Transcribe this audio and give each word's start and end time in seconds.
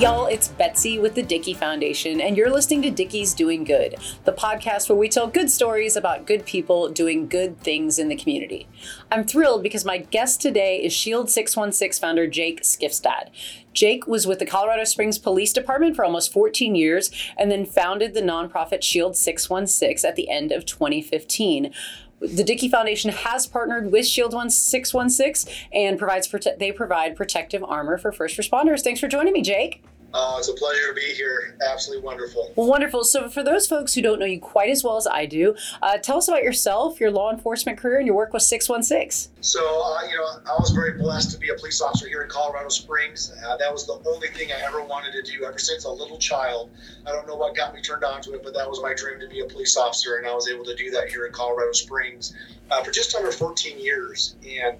y'all, 0.00 0.26
it's 0.26 0.46
Betsy 0.46 0.96
with 1.00 1.16
the 1.16 1.22
Dickey 1.24 1.52
Foundation, 1.52 2.20
and 2.20 2.36
you're 2.36 2.52
listening 2.52 2.82
to 2.82 2.90
Dickey's 2.90 3.34
Doing 3.34 3.64
Good, 3.64 3.96
the 4.24 4.32
podcast 4.32 4.88
where 4.88 4.96
we 4.96 5.08
tell 5.08 5.26
good 5.26 5.50
stories 5.50 5.96
about 5.96 6.24
good 6.24 6.46
people 6.46 6.88
doing 6.88 7.26
good 7.26 7.58
things 7.58 7.98
in 7.98 8.06
the 8.06 8.14
community. 8.14 8.68
I'm 9.10 9.24
thrilled 9.24 9.64
because 9.64 9.84
my 9.84 9.98
guest 9.98 10.40
today 10.40 10.76
is 10.80 10.92
Shield 10.92 11.28
616 11.28 12.00
founder 12.00 12.28
Jake 12.28 12.62
Skifstad. 12.62 13.30
Jake 13.72 14.06
was 14.06 14.24
with 14.24 14.38
the 14.38 14.46
Colorado 14.46 14.84
Springs 14.84 15.18
Police 15.18 15.52
Department 15.52 15.96
for 15.96 16.04
almost 16.04 16.32
14 16.32 16.76
years 16.76 17.10
and 17.36 17.50
then 17.50 17.66
founded 17.66 18.14
the 18.14 18.22
nonprofit 18.22 18.84
Shield 18.84 19.16
616 19.16 20.08
at 20.08 20.14
the 20.14 20.30
end 20.30 20.52
of 20.52 20.64
2015 20.64 21.72
the 22.20 22.44
Dickey 22.44 22.68
Foundation 22.68 23.10
has 23.10 23.46
partnered 23.46 23.92
with 23.92 24.06
Shield 24.06 24.32
1616 24.32 25.52
and 25.72 25.98
provides 25.98 26.28
prote- 26.28 26.58
they 26.58 26.72
provide 26.72 27.16
protective 27.16 27.62
armor 27.64 27.98
for 27.98 28.12
first 28.12 28.36
responders. 28.36 28.82
Thanks 28.82 29.00
for 29.00 29.08
joining 29.08 29.32
me, 29.32 29.42
Jake. 29.42 29.82
Uh, 30.14 30.36
it's 30.38 30.48
a 30.48 30.54
pleasure 30.54 30.88
to 30.88 30.94
be 30.94 31.14
here. 31.14 31.54
Absolutely 31.70 32.02
wonderful. 32.02 32.50
Well, 32.56 32.66
wonderful. 32.66 33.04
So, 33.04 33.28
for 33.28 33.42
those 33.42 33.66
folks 33.66 33.92
who 33.92 34.00
don't 34.00 34.18
know 34.18 34.24
you 34.26 34.40
quite 34.40 34.70
as 34.70 34.82
well 34.82 34.96
as 34.96 35.06
I 35.06 35.26
do, 35.26 35.54
uh, 35.82 35.98
tell 35.98 36.16
us 36.16 36.28
about 36.28 36.42
yourself, 36.42 36.98
your 36.98 37.10
law 37.10 37.30
enforcement 37.30 37.78
career, 37.78 37.98
and 37.98 38.06
your 38.06 38.16
work 38.16 38.32
with 38.32 38.42
616. 38.42 39.30
So, 39.42 39.60
uh, 39.60 40.08
you 40.08 40.16
know, 40.16 40.40
I 40.46 40.56
was 40.58 40.70
very 40.70 40.98
blessed 40.98 41.30
to 41.32 41.38
be 41.38 41.50
a 41.50 41.54
police 41.54 41.82
officer 41.82 42.08
here 42.08 42.22
in 42.22 42.30
Colorado 42.30 42.70
Springs. 42.70 43.32
Uh, 43.46 43.56
that 43.58 43.70
was 43.70 43.86
the 43.86 44.00
only 44.08 44.28
thing 44.28 44.50
I 44.50 44.64
ever 44.66 44.82
wanted 44.82 45.12
to 45.12 45.22
do 45.30 45.44
ever 45.44 45.58
since 45.58 45.84
a 45.84 45.90
little 45.90 46.18
child. 46.18 46.70
I 47.06 47.12
don't 47.12 47.26
know 47.26 47.36
what 47.36 47.54
got 47.54 47.74
me 47.74 47.82
turned 47.82 48.04
on 48.04 48.22
to 48.22 48.34
it, 48.34 48.42
but 48.42 48.54
that 48.54 48.68
was 48.68 48.80
my 48.80 48.94
dream 48.94 49.20
to 49.20 49.28
be 49.28 49.40
a 49.40 49.46
police 49.46 49.76
officer, 49.76 50.16
and 50.16 50.26
I 50.26 50.34
was 50.34 50.48
able 50.48 50.64
to 50.64 50.74
do 50.74 50.90
that 50.92 51.10
here 51.10 51.26
in 51.26 51.32
Colorado 51.32 51.72
Springs 51.72 52.34
uh, 52.70 52.82
for 52.82 52.90
just 52.90 53.14
under 53.14 53.30
14 53.30 53.78
years. 53.78 54.36
And 54.46 54.78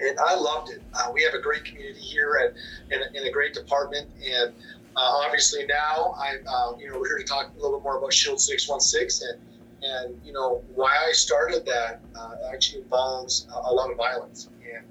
and 0.00 0.18
I 0.18 0.34
loved 0.34 0.70
it. 0.70 0.82
Uh, 0.94 1.10
we 1.12 1.22
have 1.22 1.34
a 1.34 1.40
great 1.40 1.64
community 1.64 2.00
here 2.00 2.52
and, 2.90 3.02
and, 3.02 3.26
a 3.26 3.30
great 3.30 3.54
department. 3.54 4.08
And 4.24 4.52
uh, 4.96 5.00
obviously 5.24 5.66
now 5.66 6.14
I'm, 6.18 6.46
uh, 6.46 6.76
you 6.78 6.90
know, 6.90 6.98
we're 6.98 7.08
here 7.08 7.18
to 7.18 7.24
talk 7.24 7.50
a 7.52 7.60
little 7.60 7.78
bit 7.78 7.84
more 7.84 7.98
about 7.98 8.12
Shield 8.12 8.40
616 8.40 9.28
and, 9.28 9.40
and 9.82 10.20
you 10.24 10.32
know, 10.32 10.62
why 10.74 10.96
I 11.08 11.12
started 11.12 11.64
that 11.66 12.00
uh, 12.16 12.34
actually 12.52 12.82
involves 12.82 13.46
a 13.52 13.72
lot 13.72 13.90
of 13.90 13.96
violence. 13.96 14.48
And 14.74 14.84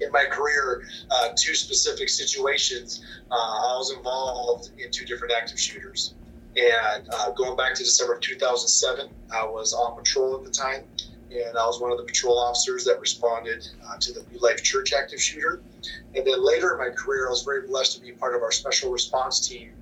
in 0.00 0.12
my 0.12 0.24
career, 0.24 0.86
uh, 1.10 1.28
two 1.36 1.54
specific 1.54 2.08
situations, 2.08 3.04
uh, 3.30 3.34
I 3.34 3.76
was 3.78 3.92
involved 3.96 4.70
in 4.78 4.90
two 4.90 5.04
different 5.04 5.32
active 5.36 5.58
shooters. 5.58 6.14
And 6.56 7.06
going 7.36 7.54
back 7.54 7.74
to 7.74 7.84
December 7.84 8.14
of 8.14 8.20
2007, 8.20 9.10
I 9.30 9.44
was 9.44 9.74
on 9.74 9.94
patrol 9.94 10.36
at 10.36 10.44
the 10.44 10.50
time 10.50 10.84
and 11.30 11.58
I 11.58 11.66
was 11.66 11.80
one 11.80 11.90
of 11.90 11.98
the 11.98 12.04
patrol 12.04 12.38
officers 12.38 12.84
that 12.84 13.00
responded 13.00 13.66
uh, 13.86 13.96
to 13.98 14.12
the 14.12 14.24
New 14.32 14.38
Life 14.38 14.62
Church 14.62 14.92
active 14.92 15.20
shooter. 15.20 15.60
And 16.14 16.26
then 16.26 16.44
later 16.44 16.72
in 16.72 16.78
my 16.78 16.94
career, 16.94 17.26
I 17.26 17.30
was 17.30 17.42
very 17.42 17.66
blessed 17.66 17.96
to 17.96 18.00
be 18.00 18.12
part 18.12 18.34
of 18.34 18.42
our 18.42 18.52
special 18.52 18.92
response 18.92 19.46
team. 19.46 19.72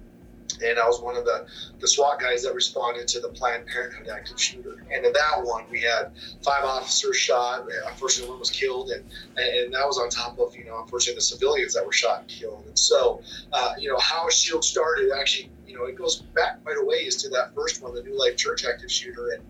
And 0.64 0.78
I 0.78 0.86
was 0.86 1.00
one 1.00 1.16
of 1.16 1.24
the, 1.24 1.46
the 1.80 1.88
SWAT 1.88 2.20
guys 2.20 2.44
that 2.44 2.54
responded 2.54 3.08
to 3.08 3.20
the 3.20 3.28
Planned 3.28 3.66
Parenthood 3.66 4.08
active 4.08 4.40
shooter. 4.40 4.84
And 4.92 5.04
in 5.04 5.12
that 5.12 5.42
one, 5.42 5.64
we 5.70 5.80
had 5.80 6.12
five 6.42 6.64
officers 6.64 7.16
shot. 7.16 7.66
Unfortunately, 7.88 8.30
one 8.30 8.38
was 8.38 8.50
killed. 8.50 8.90
And, 8.90 9.04
and 9.36 9.74
that 9.74 9.86
was 9.86 9.98
on 9.98 10.08
top 10.10 10.38
of, 10.38 10.56
you 10.56 10.64
know, 10.64 10.80
unfortunately, 10.80 11.16
the 11.16 11.22
civilians 11.22 11.74
that 11.74 11.84
were 11.84 11.92
shot 11.92 12.20
and 12.20 12.28
killed. 12.28 12.64
And 12.66 12.78
so, 12.78 13.20
uh, 13.52 13.74
you 13.78 13.90
know, 13.90 13.98
how 13.98 14.28
SHIELD 14.28 14.64
started 14.64 15.10
actually, 15.18 15.50
you 15.66 15.76
know, 15.76 15.86
it 15.86 15.96
goes 15.96 16.22
back 16.34 16.62
quite 16.62 16.76
a 16.80 16.84
ways 16.84 17.16
to 17.22 17.28
that 17.30 17.54
first 17.54 17.82
one, 17.82 17.94
the 17.94 18.02
New 18.02 18.18
Life 18.18 18.36
Church 18.36 18.64
active 18.64 18.92
shooter. 18.92 19.30
And, 19.30 19.42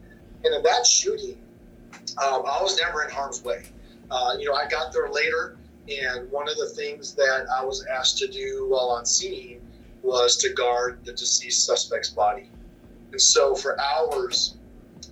and 0.44 0.54
in 0.54 0.62
that 0.62 0.86
shooting, 0.86 1.38
um, 2.22 2.42
I 2.46 2.58
was 2.62 2.78
never 2.78 3.02
in 3.02 3.10
harm's 3.10 3.42
way. 3.42 3.62
Uh, 4.10 4.36
you 4.38 4.48
know, 4.48 4.54
I 4.54 4.68
got 4.68 4.92
there 4.92 5.08
later, 5.08 5.56
and 5.88 6.30
one 6.30 6.48
of 6.48 6.56
the 6.56 6.68
things 6.68 7.14
that 7.14 7.46
I 7.54 7.64
was 7.64 7.84
asked 7.86 8.18
to 8.18 8.28
do 8.28 8.66
while 8.68 8.90
on 8.90 9.06
scene 9.06 9.60
was 10.02 10.36
to 10.38 10.52
guard 10.52 11.00
the 11.04 11.12
deceased 11.12 11.64
suspect's 11.64 12.10
body. 12.10 12.50
And 13.12 13.20
so 13.20 13.54
for 13.54 13.80
hours, 13.80 14.56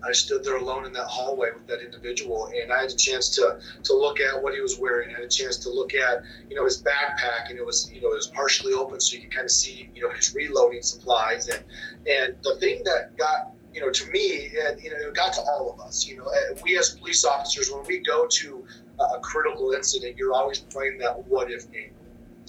I 0.05 0.13
stood 0.13 0.43
there 0.45 0.57
alone 0.57 0.85
in 0.85 0.93
that 0.95 1.07
hallway 1.07 1.51
with 1.53 1.67
that 1.69 1.81
individual, 1.81 2.47
and 2.47 2.73
I 2.73 2.83
had 2.83 2.91
a 2.91 2.97
chance 2.97 3.29
to 3.37 3.61
to 3.85 3.95
look 3.95 4.21
at 4.21 4.43
what 4.43 4.55
he 4.55 4.61
was 4.61 4.79
wearing. 4.79 5.11
I 5.11 5.15
had 5.15 5.25
a 5.25 5.29
chance 5.29 5.57
to 5.59 5.71
look 5.71 5.95
at 5.95 6.23
you 6.49 6.57
know 6.57 6.65
his 6.65 6.83
backpack, 6.83 7.51
and 7.51 7.59
it 7.59 7.65
was 7.65 7.91
you 7.93 8.01
know 8.01 8.11
it 8.11 8.17
was 8.17 8.27
partially 8.27 8.73
open, 8.73 9.01
so 9.01 9.15
you 9.15 9.23
could 9.23 9.33
kind 9.33 9.45
of 9.45 9.51
see 9.51 9.91
you 9.95 10.03
know 10.03 10.11
his 10.11 10.35
reloading 10.35 10.83
supplies. 10.83 11.49
And 11.49 11.63
and 12.07 12.37
the 12.43 12.57
thing 12.57 12.83
that 12.85 13.17
got 13.17 13.52
you 13.73 13.81
know, 13.81 13.91
to 13.91 14.11
me, 14.11 14.51
you 14.83 14.91
know, 14.91 15.09
it 15.09 15.15
got 15.15 15.33
to 15.35 15.41
all 15.41 15.73
of 15.73 15.81
us. 15.81 16.07
You 16.07 16.19
know, 16.19 16.31
we 16.63 16.79
as 16.79 16.91
police 16.91 17.25
officers, 17.25 17.71
when 17.71 17.85
we 17.87 17.99
go 17.99 18.27
to 18.27 18.67
a 19.01 19.19
critical 19.21 19.73
incident, 19.73 20.17
you're 20.17 20.33
always 20.33 20.59
playing 20.59 20.99
that 20.99 21.27
what 21.27 21.51
if 21.51 21.71
game. 21.73 21.93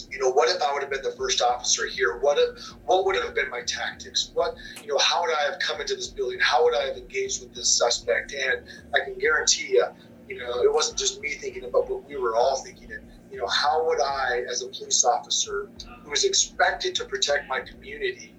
You 0.10 0.20
know, 0.20 0.30
what 0.30 0.50
if 0.50 0.62
I 0.62 0.74
would 0.74 0.82
have 0.82 0.92
been 0.92 1.04
the 1.04 1.16
first 1.18 1.42
officer 1.42 1.88
here? 1.88 2.18
What 2.18 2.38
if, 2.38 2.72
what 2.86 3.06
would 3.06 3.16
have 3.16 3.34
been 3.34 3.50
my 3.50 3.62
tactics? 3.62 4.32
What, 4.34 4.56
you 4.82 4.88
know, 4.88 4.98
how 4.98 5.22
would 5.22 5.34
I 5.34 5.50
have 5.50 5.60
come 5.60 5.82
into 5.82 5.96
this 5.96 6.08
building? 6.08 6.40
How 6.42 6.64
would 6.64 6.76
I 6.76 6.88
have 6.88 6.98
engaged 6.98 7.42
with 7.42 7.54
this 7.54 7.70
suspect? 7.70 8.34
And 8.34 8.64
I 8.94 9.04
can 9.06 9.18
guarantee 9.18 9.74
you, 9.74 9.86
you 10.28 10.40
know, 10.40 10.64
it 10.64 10.72
wasn't 10.74 10.98
just 10.98 11.22
me 11.22 11.34
thinking 11.34 11.64
about, 11.64 11.88
but 11.88 12.08
we 12.08 12.18
were 12.18 12.36
all 12.36 12.58
thinking 12.58 12.92
it. 12.92 13.02
You 13.32 13.40
know, 13.40 13.48
how 13.48 13.88
would 13.88 14.02
I, 14.02 14.44
as 14.50 14.62
a 14.62 14.68
police 14.68 15.04
officer 15.04 15.70
who 16.04 16.12
is 16.12 16.24
expected 16.24 16.94
to 16.96 17.06
protect 17.06 17.48
my 17.48 17.62
community 17.62 18.34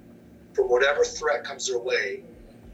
from 0.52 0.66
whatever 0.66 1.04
threat 1.04 1.44
comes 1.44 1.68
their 1.68 1.80
way, 1.80 2.22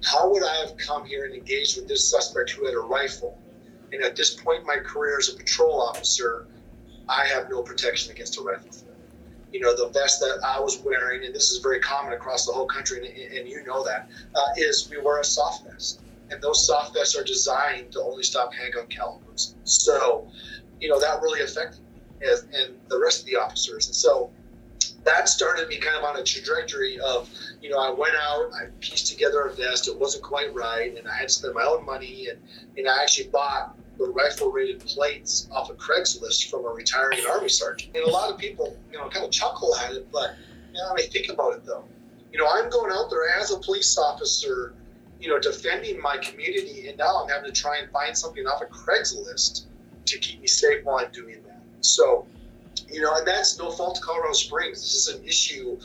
how 0.05 0.31
would 0.31 0.43
I 0.43 0.55
have 0.57 0.77
come 0.77 1.05
here 1.05 1.25
and 1.25 1.35
engaged 1.35 1.77
with 1.77 1.89
this 1.89 2.09
suspect 2.09 2.51
who 2.51 2.67
had 2.67 2.75
a 2.75 2.81
rifle? 2.81 3.39
And 3.93 4.03
at 4.03 4.17
this 4.17 4.35
point 4.35 4.61
in 4.61 4.67
my 4.67 4.77
career 4.77 5.19
as 5.19 5.29
a 5.29 5.37
patrol 5.37 5.81
officer, 5.81 6.47
I 7.09 7.27
have 7.27 7.51
no 7.51 7.63
protection 7.63 8.13
against 8.13 8.39
a 8.39 8.43
rifle. 8.43 8.71
You 9.53 9.61
know, 9.61 9.75
the 9.77 9.89
vest 9.89 10.21
that 10.21 10.41
I 10.47 10.61
was 10.61 10.79
wearing, 10.79 11.25
and 11.25 11.35
this 11.35 11.51
is 11.51 11.59
very 11.59 11.81
common 11.81 12.13
across 12.13 12.47
the 12.47 12.53
whole 12.53 12.67
country, 12.67 12.99
and, 12.99 13.35
and 13.35 13.49
you 13.49 13.65
know 13.65 13.85
that, 13.85 14.09
uh, 14.35 14.41
is 14.57 14.89
we 14.89 14.99
wear 14.99 15.19
a 15.19 15.25
soft 15.25 15.67
vest. 15.67 16.01
And 16.31 16.41
those 16.41 16.65
soft 16.65 16.95
vests 16.95 17.17
are 17.17 17.25
designed 17.25 17.91
to 17.93 18.01
only 18.01 18.23
stop 18.23 18.55
handgun 18.55 18.87
calibers. 18.87 19.57
So, 19.65 20.29
you 20.81 20.89
know, 20.89 21.01
that 21.01 21.21
really 21.21 21.43
affected 21.43 21.81
me 21.81 22.29
and, 22.29 22.55
and 22.55 22.75
the 22.89 23.01
rest 23.01 23.21
of 23.21 23.27
the 23.27 23.37
officers. 23.37 23.87
And 23.87 23.95
so, 23.97 24.31
that 25.05 25.29
started 25.29 25.69
me 25.69 25.79
kind 25.79 25.97
of 25.97 26.05
on 26.05 26.17
a 26.19 26.23
trajectory 26.23 27.01
of, 27.01 27.29
you 27.61 27.69
know, 27.69 27.79
I 27.79 27.91
went 27.91 28.15
out, 28.15 28.51
I 28.55 28.67
pieced 28.81 29.09
together 29.09 29.43
a 29.43 29.53
vest, 29.53 29.89
it 29.89 29.99
wasn't 29.99 30.25
quite 30.25 30.53
right, 30.55 30.97
and 30.97 31.07
I 31.07 31.15
had 31.15 31.29
to 31.29 31.35
spend 31.35 31.55
my 31.55 31.63
own 31.63 31.85
money, 31.85 32.29
and, 32.29 32.39
and 32.77 32.89
I 32.89 33.03
actually 33.03 33.29
bought 33.29 33.77
the 33.99 34.09
rifle 34.09 34.51
rated 34.51 34.81
plates 34.81 35.47
off 35.53 35.69
of 35.69 35.77
Craigslist 35.77 36.51
from 36.51 36.65
a 36.65 36.69
retiring 36.69 37.21
Army 37.31 37.51
sergeant. 37.51 37.95
And 37.95 38.05
a 38.05 38.11
lot 38.11 38.31
of 38.31 38.39
people, 38.39 38.77
you 38.91 38.99
know, 38.99 39.09
kind 39.11 39.27
of 39.27 39.31
chuckle 39.31 39.75
at 39.77 39.93
it, 39.93 40.11
but, 40.11 40.37
you 40.73 40.79
know, 40.79 40.95
I 40.97 41.03
think 41.03 41.29
about 41.29 41.55
it 41.55 41.67
though. 41.67 41.85
You 42.33 42.39
know, 42.39 42.47
I'm 42.49 42.71
going 42.71 42.93
out 42.93 43.11
there 43.11 43.29
as 43.39 43.51
a 43.51 43.59
police 43.59 43.99
officer, 43.99 44.73
you 45.21 45.29
know, 45.29 45.39
defending 45.39 46.01
my 46.01 46.17
community, 46.17 46.89
and 46.89 46.97
now 46.97 47.23
I'm 47.23 47.29
having 47.29 47.53
to 47.53 47.61
try 47.61 47.79
and 47.79 47.91
find 47.91 48.17
something 48.17 48.47
off 48.47 48.63
of 48.63 48.71
Craigslist 48.71 49.65
to 50.07 50.19
keep 50.19 50.41
me 50.41 50.47
safe 50.47 50.83
while 50.85 51.05
I'm 51.05 51.13
doing 51.13 51.43
that. 51.47 51.61
So, 51.81 52.27
you 52.89 53.03
know, 53.03 53.15
and 53.17 53.27
that's 53.27 53.59
no 53.59 53.71
fault 53.71 53.97
to 53.97 54.01
Colorado 54.01 54.33
Springs. 54.33 54.81
This 54.81 54.95
is 54.95 55.15
an 55.15 55.25
issue 55.25 55.79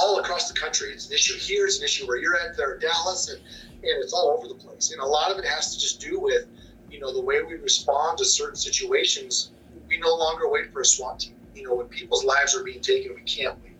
all 0.00 0.18
across 0.18 0.50
the 0.50 0.58
country. 0.58 0.92
It's 0.92 1.08
an 1.08 1.14
issue 1.14 1.38
here. 1.38 1.66
It's 1.66 1.78
an 1.78 1.84
issue 1.84 2.06
where 2.06 2.16
you're 2.16 2.36
at 2.36 2.56
there 2.56 2.74
in 2.74 2.80
Dallas, 2.80 3.28
and, 3.28 3.38
and 3.38 4.02
it's 4.02 4.12
all 4.12 4.34
over 4.36 4.48
the 4.48 4.54
place. 4.54 4.92
And 4.92 5.00
a 5.00 5.06
lot 5.06 5.30
of 5.30 5.38
it 5.38 5.44
has 5.44 5.74
to 5.74 5.80
just 5.80 6.00
do 6.00 6.18
with, 6.18 6.46
you 6.90 7.00
know, 7.00 7.12
the 7.12 7.20
way 7.20 7.42
we 7.42 7.54
respond 7.54 8.18
to 8.18 8.24
certain 8.24 8.56
situations. 8.56 9.50
We 9.88 9.98
no 9.98 10.14
longer 10.14 10.48
wait 10.48 10.72
for 10.72 10.80
a 10.80 10.84
SWAT 10.84 11.20
team. 11.20 11.34
You 11.54 11.64
know, 11.64 11.74
when 11.74 11.86
people's 11.88 12.24
lives 12.24 12.54
are 12.54 12.64
being 12.64 12.80
taken, 12.80 13.14
we 13.14 13.22
can't 13.22 13.56
wait. 13.62 13.76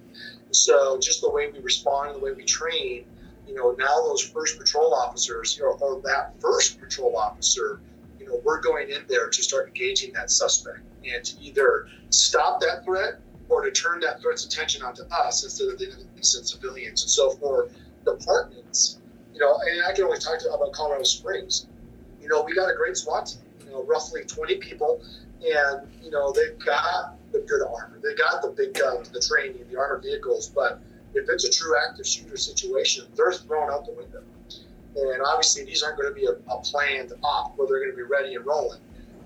so 0.50 0.98
just 0.98 1.22
the 1.22 1.30
way 1.30 1.50
we 1.50 1.60
respond 1.60 2.10
and 2.10 2.20
the 2.20 2.24
way 2.24 2.32
we 2.32 2.44
train, 2.44 3.06
you 3.46 3.54
know, 3.54 3.74
now 3.78 4.02
those 4.02 4.22
first 4.22 4.58
patrol 4.58 4.92
officers, 4.92 5.56
you 5.56 5.62
know, 5.62 5.78
or 5.80 6.02
that 6.02 6.34
first 6.40 6.78
patrol 6.80 7.16
officer, 7.16 7.80
you 8.18 8.26
know, 8.26 8.40
we're 8.44 8.60
going 8.60 8.90
in 8.90 9.04
there 9.08 9.30
to 9.30 9.42
start 9.42 9.68
engaging 9.68 10.12
that 10.12 10.30
suspect 10.30 10.80
and 11.04 11.24
to 11.24 11.40
either 11.40 11.88
stop 12.10 12.60
that 12.60 12.84
threat 12.84 13.20
or 13.50 13.62
to 13.62 13.70
turn 13.70 14.00
that 14.00 14.22
threat's 14.22 14.46
attention 14.46 14.82
onto 14.82 15.02
us 15.10 15.44
instead 15.44 15.68
of 15.68 15.78
the 15.78 15.92
innocent 16.14 16.48
civilians. 16.48 17.02
And 17.02 17.10
so 17.10 17.30
for 17.30 17.68
departments, 18.04 19.00
you 19.34 19.40
know, 19.40 19.58
and 19.68 19.84
I 19.84 19.92
can 19.92 20.04
only 20.04 20.18
talk 20.18 20.38
to, 20.38 20.52
about 20.52 20.72
Colorado 20.72 21.02
Springs, 21.04 21.66
you 22.22 22.28
know, 22.28 22.42
we 22.42 22.54
got 22.54 22.70
a 22.70 22.76
great 22.76 22.96
SWAT 22.96 23.26
team, 23.26 23.42
you 23.66 23.72
know, 23.72 23.82
roughly 23.84 24.22
20 24.24 24.56
people, 24.56 25.02
and, 25.42 25.88
you 26.02 26.10
know, 26.10 26.32
they've 26.32 26.58
got 26.64 27.16
the 27.32 27.40
good 27.40 27.62
armor. 27.62 27.98
They 28.02 28.14
got 28.14 28.42
the 28.42 28.48
big 28.48 28.74
guns, 28.74 29.08
the 29.10 29.20
training, 29.20 29.64
the 29.70 29.78
armored 29.78 30.02
vehicles, 30.02 30.48
but 30.48 30.80
if 31.14 31.28
it's 31.28 31.44
a 31.44 31.50
true 31.50 31.74
active 31.76 32.06
shooter 32.06 32.36
situation, 32.36 33.06
they're 33.16 33.32
thrown 33.32 33.70
out 33.70 33.84
the 33.84 33.92
window. 33.92 34.22
And 34.96 35.22
obviously, 35.22 35.64
these 35.64 35.82
aren't 35.82 35.96
going 35.98 36.08
to 36.08 36.14
be 36.14 36.26
a, 36.26 36.32
a 36.52 36.60
planned 36.62 37.12
op 37.22 37.56
where 37.56 37.66
they're 37.68 37.78
going 37.78 37.92
to 37.92 37.96
be 37.96 38.02
ready 38.02 38.34
and 38.34 38.44
rolling. 38.44 38.80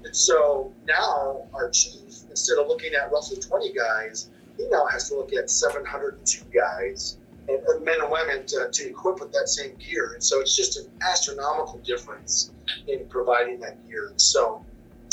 And 0.04 0.14
so 0.14 0.72
now 0.86 1.48
our 1.54 1.70
chief, 1.70 2.22
instead 2.30 2.58
of 2.58 2.68
looking 2.68 2.92
at 2.94 3.10
roughly 3.10 3.38
20 3.38 3.72
guys, 3.72 4.30
he 4.56 4.68
now 4.68 4.86
has 4.86 5.08
to 5.08 5.16
look 5.16 5.32
at 5.32 5.50
702 5.50 6.44
guys 6.54 7.18
and, 7.48 7.58
and 7.66 7.84
men 7.84 8.00
and 8.00 8.10
women 8.10 8.46
to, 8.46 8.68
to 8.70 8.88
equip 8.88 9.20
with 9.20 9.32
that 9.32 9.48
same 9.48 9.74
gear. 9.76 10.12
And 10.14 10.22
so 10.22 10.40
it's 10.40 10.54
just 10.54 10.78
an 10.78 10.90
astronomical 11.02 11.78
difference 11.78 12.52
in 12.86 13.06
providing 13.08 13.60
that 13.60 13.86
gear. 13.88 14.08
And 14.08 14.20
so 14.20 14.64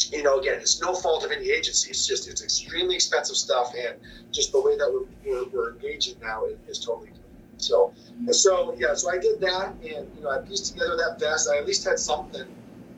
you 0.10 0.24
know, 0.24 0.40
again, 0.40 0.56
it's 0.56 0.82
no 0.82 0.94
fault 0.94 1.24
of 1.24 1.32
any 1.32 1.52
agency. 1.52 1.90
It's 1.92 2.08
just 2.08 2.28
it's 2.28 2.44
extremely 2.44 2.96
expensive 2.96 3.36
stuff, 3.36 3.74
and 3.78 3.98
just 4.32 4.52
the 4.52 4.60
way 4.60 4.78
that 4.78 4.90
we're, 4.92 5.06
we're, 5.26 5.50
we're 5.50 5.72
engaging 5.74 6.16
now 6.22 6.46
is, 6.46 6.58
is 6.68 6.84
totally 6.84 7.08
different. 7.08 7.22
So, 7.58 7.94
so 8.32 8.76
yeah, 8.78 8.94
so 8.96 9.12
I 9.12 9.18
did 9.18 9.40
that, 9.42 9.74
and 9.84 10.10
you 10.16 10.24
know, 10.24 10.30
I 10.30 10.40
pieced 10.40 10.74
together 10.74 10.98
that 10.98 11.20
vest. 11.20 11.50
I 11.54 11.58
at 11.58 11.68
least 11.68 11.84
had 11.86 12.00
something 12.00 12.48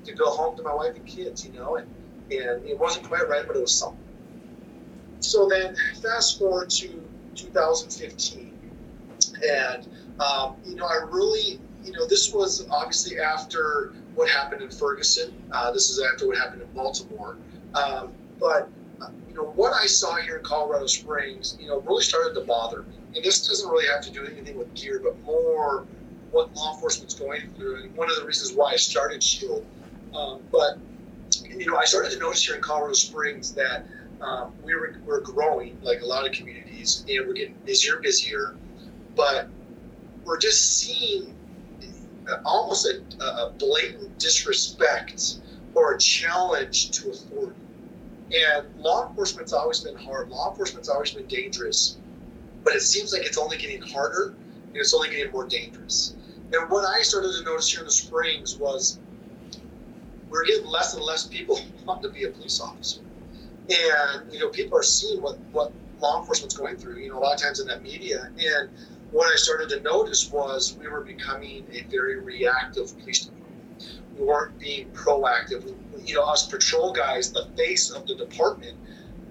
to 0.06 0.14
go 0.14 0.30
home 0.32 0.56
to 0.58 0.64
my 0.64 0.74
wife 0.74 0.96
and 0.96 1.06
kids, 1.06 1.46
you 1.46 1.54
know, 1.54 1.78
and 1.78 1.88
and 2.32 2.66
it 2.66 2.78
wasn't 2.78 3.08
quite 3.08 3.28
right, 3.28 3.46
but 3.46 3.56
it 3.56 3.62
was 3.62 3.74
something. 3.74 4.00
So 5.20 5.48
then, 5.48 5.76
fast 6.02 6.40
forward 6.40 6.70
to 6.72 7.02
2015, 7.36 8.54
and 9.48 9.88
um, 10.20 10.56
you 10.66 10.76
know, 10.76 10.86
I 10.86 11.06
really, 11.10 11.60
you 11.84 11.92
know, 11.92 12.08
this 12.08 12.34
was 12.34 12.68
obviously 12.70 13.20
after 13.20 13.94
what 14.16 14.30
happened 14.30 14.62
in 14.62 14.70
Ferguson. 14.70 15.34
Uh, 15.52 15.72
this 15.72 15.90
is 15.90 16.02
after 16.02 16.28
what 16.28 16.38
happened 16.38 16.62
in 16.62 16.72
Baltimore. 16.74 17.38
Um, 17.74 18.14
but 18.40 18.70
uh, 19.02 19.10
you 19.28 19.36
know, 19.36 19.52
what 19.56 19.74
I 19.74 19.86
saw 19.86 20.16
here 20.18 20.38
in 20.38 20.44
Colorado 20.44 20.88
Springs, 20.88 21.58
you 21.60 21.68
know, 21.68 21.80
really 21.82 22.04
started 22.04 22.34
to 22.36 22.42
bother 22.46 22.84
me. 22.84 22.96
And 23.16 23.24
this 23.24 23.48
doesn't 23.48 23.70
really 23.70 23.88
have 23.88 24.02
to 24.02 24.12
do 24.12 24.26
anything 24.26 24.58
with 24.58 24.74
gear, 24.74 25.00
but 25.04 25.20
more 25.24 25.86
what 26.32 26.54
law 26.56 26.74
enforcement's 26.74 27.14
going 27.14 27.54
through. 27.56 27.84
And 27.84 27.96
one 27.96 28.10
of 28.10 28.18
the 28.18 28.26
reasons 28.26 28.56
why 28.56 28.72
I 28.72 28.76
started 28.76 29.22
Shield. 29.22 29.66
Um, 30.16 30.42
but 30.52 30.78
you 31.44 31.66
know, 31.66 31.78
I 31.78 31.86
started 31.86 32.12
to 32.12 32.20
notice 32.20 32.46
here 32.46 32.56
in 32.56 32.62
Colorado 32.62 32.94
Springs 32.94 33.54
that 33.54 33.86
um, 34.22 34.54
we 34.64 34.76
were, 34.76 34.96
we're 35.06 35.22
growing 35.22 35.78
like 35.82 36.02
a 36.02 36.06
lot 36.06 36.26
of 36.26 36.32
communities, 36.32 37.06
and 37.10 37.28
we're 37.28 37.34
getting 37.34 37.56
busier 37.66 38.00
busier. 38.00 38.56
But 39.16 39.50
we're 40.26 40.40
just 40.40 40.80
seeing 40.80 41.36
almost 42.46 42.88
a, 42.88 43.02
a 43.24 43.52
blatant 43.58 44.18
disrespect 44.18 45.38
or 45.76 45.94
a 45.94 46.00
challenge 46.00 46.92
to 46.92 47.10
authority. 47.10 47.60
And 48.32 48.66
law 48.78 49.10
enforcement's 49.10 49.54
always 49.54 49.82
been 49.82 49.96
hard. 49.96 50.30
Law 50.30 50.50
enforcement's 50.52 50.90
always 50.90 51.12
been 51.12 51.28
dangerous, 51.28 51.98
but 52.64 52.74
it 52.74 52.82
seems 52.82 53.14
like 53.14 53.24
it's 53.24 53.38
only 53.38 53.58
getting 53.58 53.82
harder 53.82 54.36
and 54.68 54.78
it's 54.78 54.94
only 54.94 55.10
getting 55.10 55.32
more 55.32 55.48
dangerous. 55.48 56.16
And 56.52 56.70
what 56.70 56.86
I 56.86 57.02
started 57.02 57.34
to 57.34 57.44
notice 57.44 57.70
here 57.72 57.82
in 57.82 57.86
the 57.86 57.92
Springs 57.92 58.58
was 58.58 59.00
we're 60.34 60.44
getting 60.46 60.66
less 60.66 60.96
and 60.96 61.04
less 61.04 61.28
people 61.28 61.60
want 61.86 62.02
to 62.02 62.10
be 62.10 62.24
a 62.24 62.30
police 62.30 62.60
officer. 62.60 63.02
And 63.70 64.34
you 64.34 64.40
know, 64.40 64.50
people 64.50 64.78
are 64.78 64.84
seeing 64.84 65.22
what 65.22 65.38
what 65.52 65.72
law 66.02 66.20
enforcement's 66.20 66.58
going 66.58 66.76
through. 66.76 66.98
You 66.98 67.12
know, 67.12 67.20
a 67.20 67.22
lot 67.22 67.36
of 67.36 67.42
times 67.42 67.60
in 67.60 67.68
that 67.68 67.84
media, 67.84 68.30
and 68.38 68.70
what 69.12 69.32
I 69.32 69.36
started 69.36 69.70
to 69.70 69.80
notice 69.82 70.32
was 70.32 70.76
we 70.82 70.88
were 70.88 71.02
becoming 71.02 71.66
a 71.72 71.84
very 71.90 72.20
reactive 72.20 72.98
police 73.00 73.26
department. 73.26 73.86
We 74.18 74.26
weren't 74.26 74.60
being 74.60 74.90
proactive. 74.90 75.72
You 76.04 76.16
know, 76.16 76.24
us 76.24 76.48
patrol 76.48 76.92
guys, 76.92 77.32
the 77.32 77.48
face 77.56 77.92
of 77.92 78.08
the 78.08 78.16
department, 78.16 78.76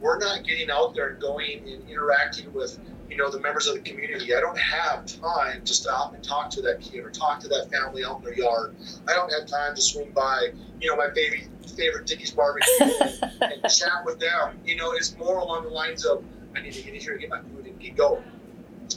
we're 0.00 0.18
not 0.18 0.44
getting 0.44 0.70
out 0.70 0.94
there 0.94 1.10
and 1.10 1.20
going 1.20 1.68
and 1.68 1.88
interacting 1.90 2.52
with, 2.52 2.78
you 3.12 3.18
know, 3.18 3.30
the 3.30 3.40
members 3.40 3.66
of 3.66 3.74
the 3.74 3.80
community. 3.80 4.34
I 4.34 4.40
don't 4.40 4.58
have 4.58 5.04
time 5.04 5.62
to 5.66 5.74
stop 5.74 6.14
and 6.14 6.24
talk 6.24 6.48
to 6.52 6.62
that 6.62 6.80
kid 6.80 7.04
or 7.04 7.10
talk 7.10 7.40
to 7.40 7.48
that 7.48 7.70
family 7.70 8.02
out 8.02 8.18
in 8.18 8.24
their 8.24 8.34
yard. 8.34 8.74
I 9.06 9.12
don't 9.12 9.30
have 9.30 9.46
time 9.46 9.74
to 9.74 9.82
swing 9.82 10.12
by, 10.12 10.48
you 10.80 10.88
know, 10.88 10.96
my 10.96 11.10
favorite 11.14 11.48
favorite 11.76 12.06
Dickey's 12.06 12.30
barbecue 12.30 12.72
and, 13.42 13.62
chat 13.70 14.02
with 14.06 14.18
them. 14.18 14.58
You 14.64 14.76
know, 14.76 14.92
it's 14.92 15.14
more 15.18 15.40
along 15.40 15.64
the 15.64 15.70
lines 15.70 16.06
of 16.06 16.24
I 16.56 16.62
need 16.62 16.72
to 16.72 16.82
get 16.82 16.94
in 16.94 17.00
here 17.00 17.12
and 17.12 17.20
get 17.20 17.28
my 17.28 17.42
food 17.42 17.66
and 17.66 17.78
get 17.78 17.96
going. 17.96 18.24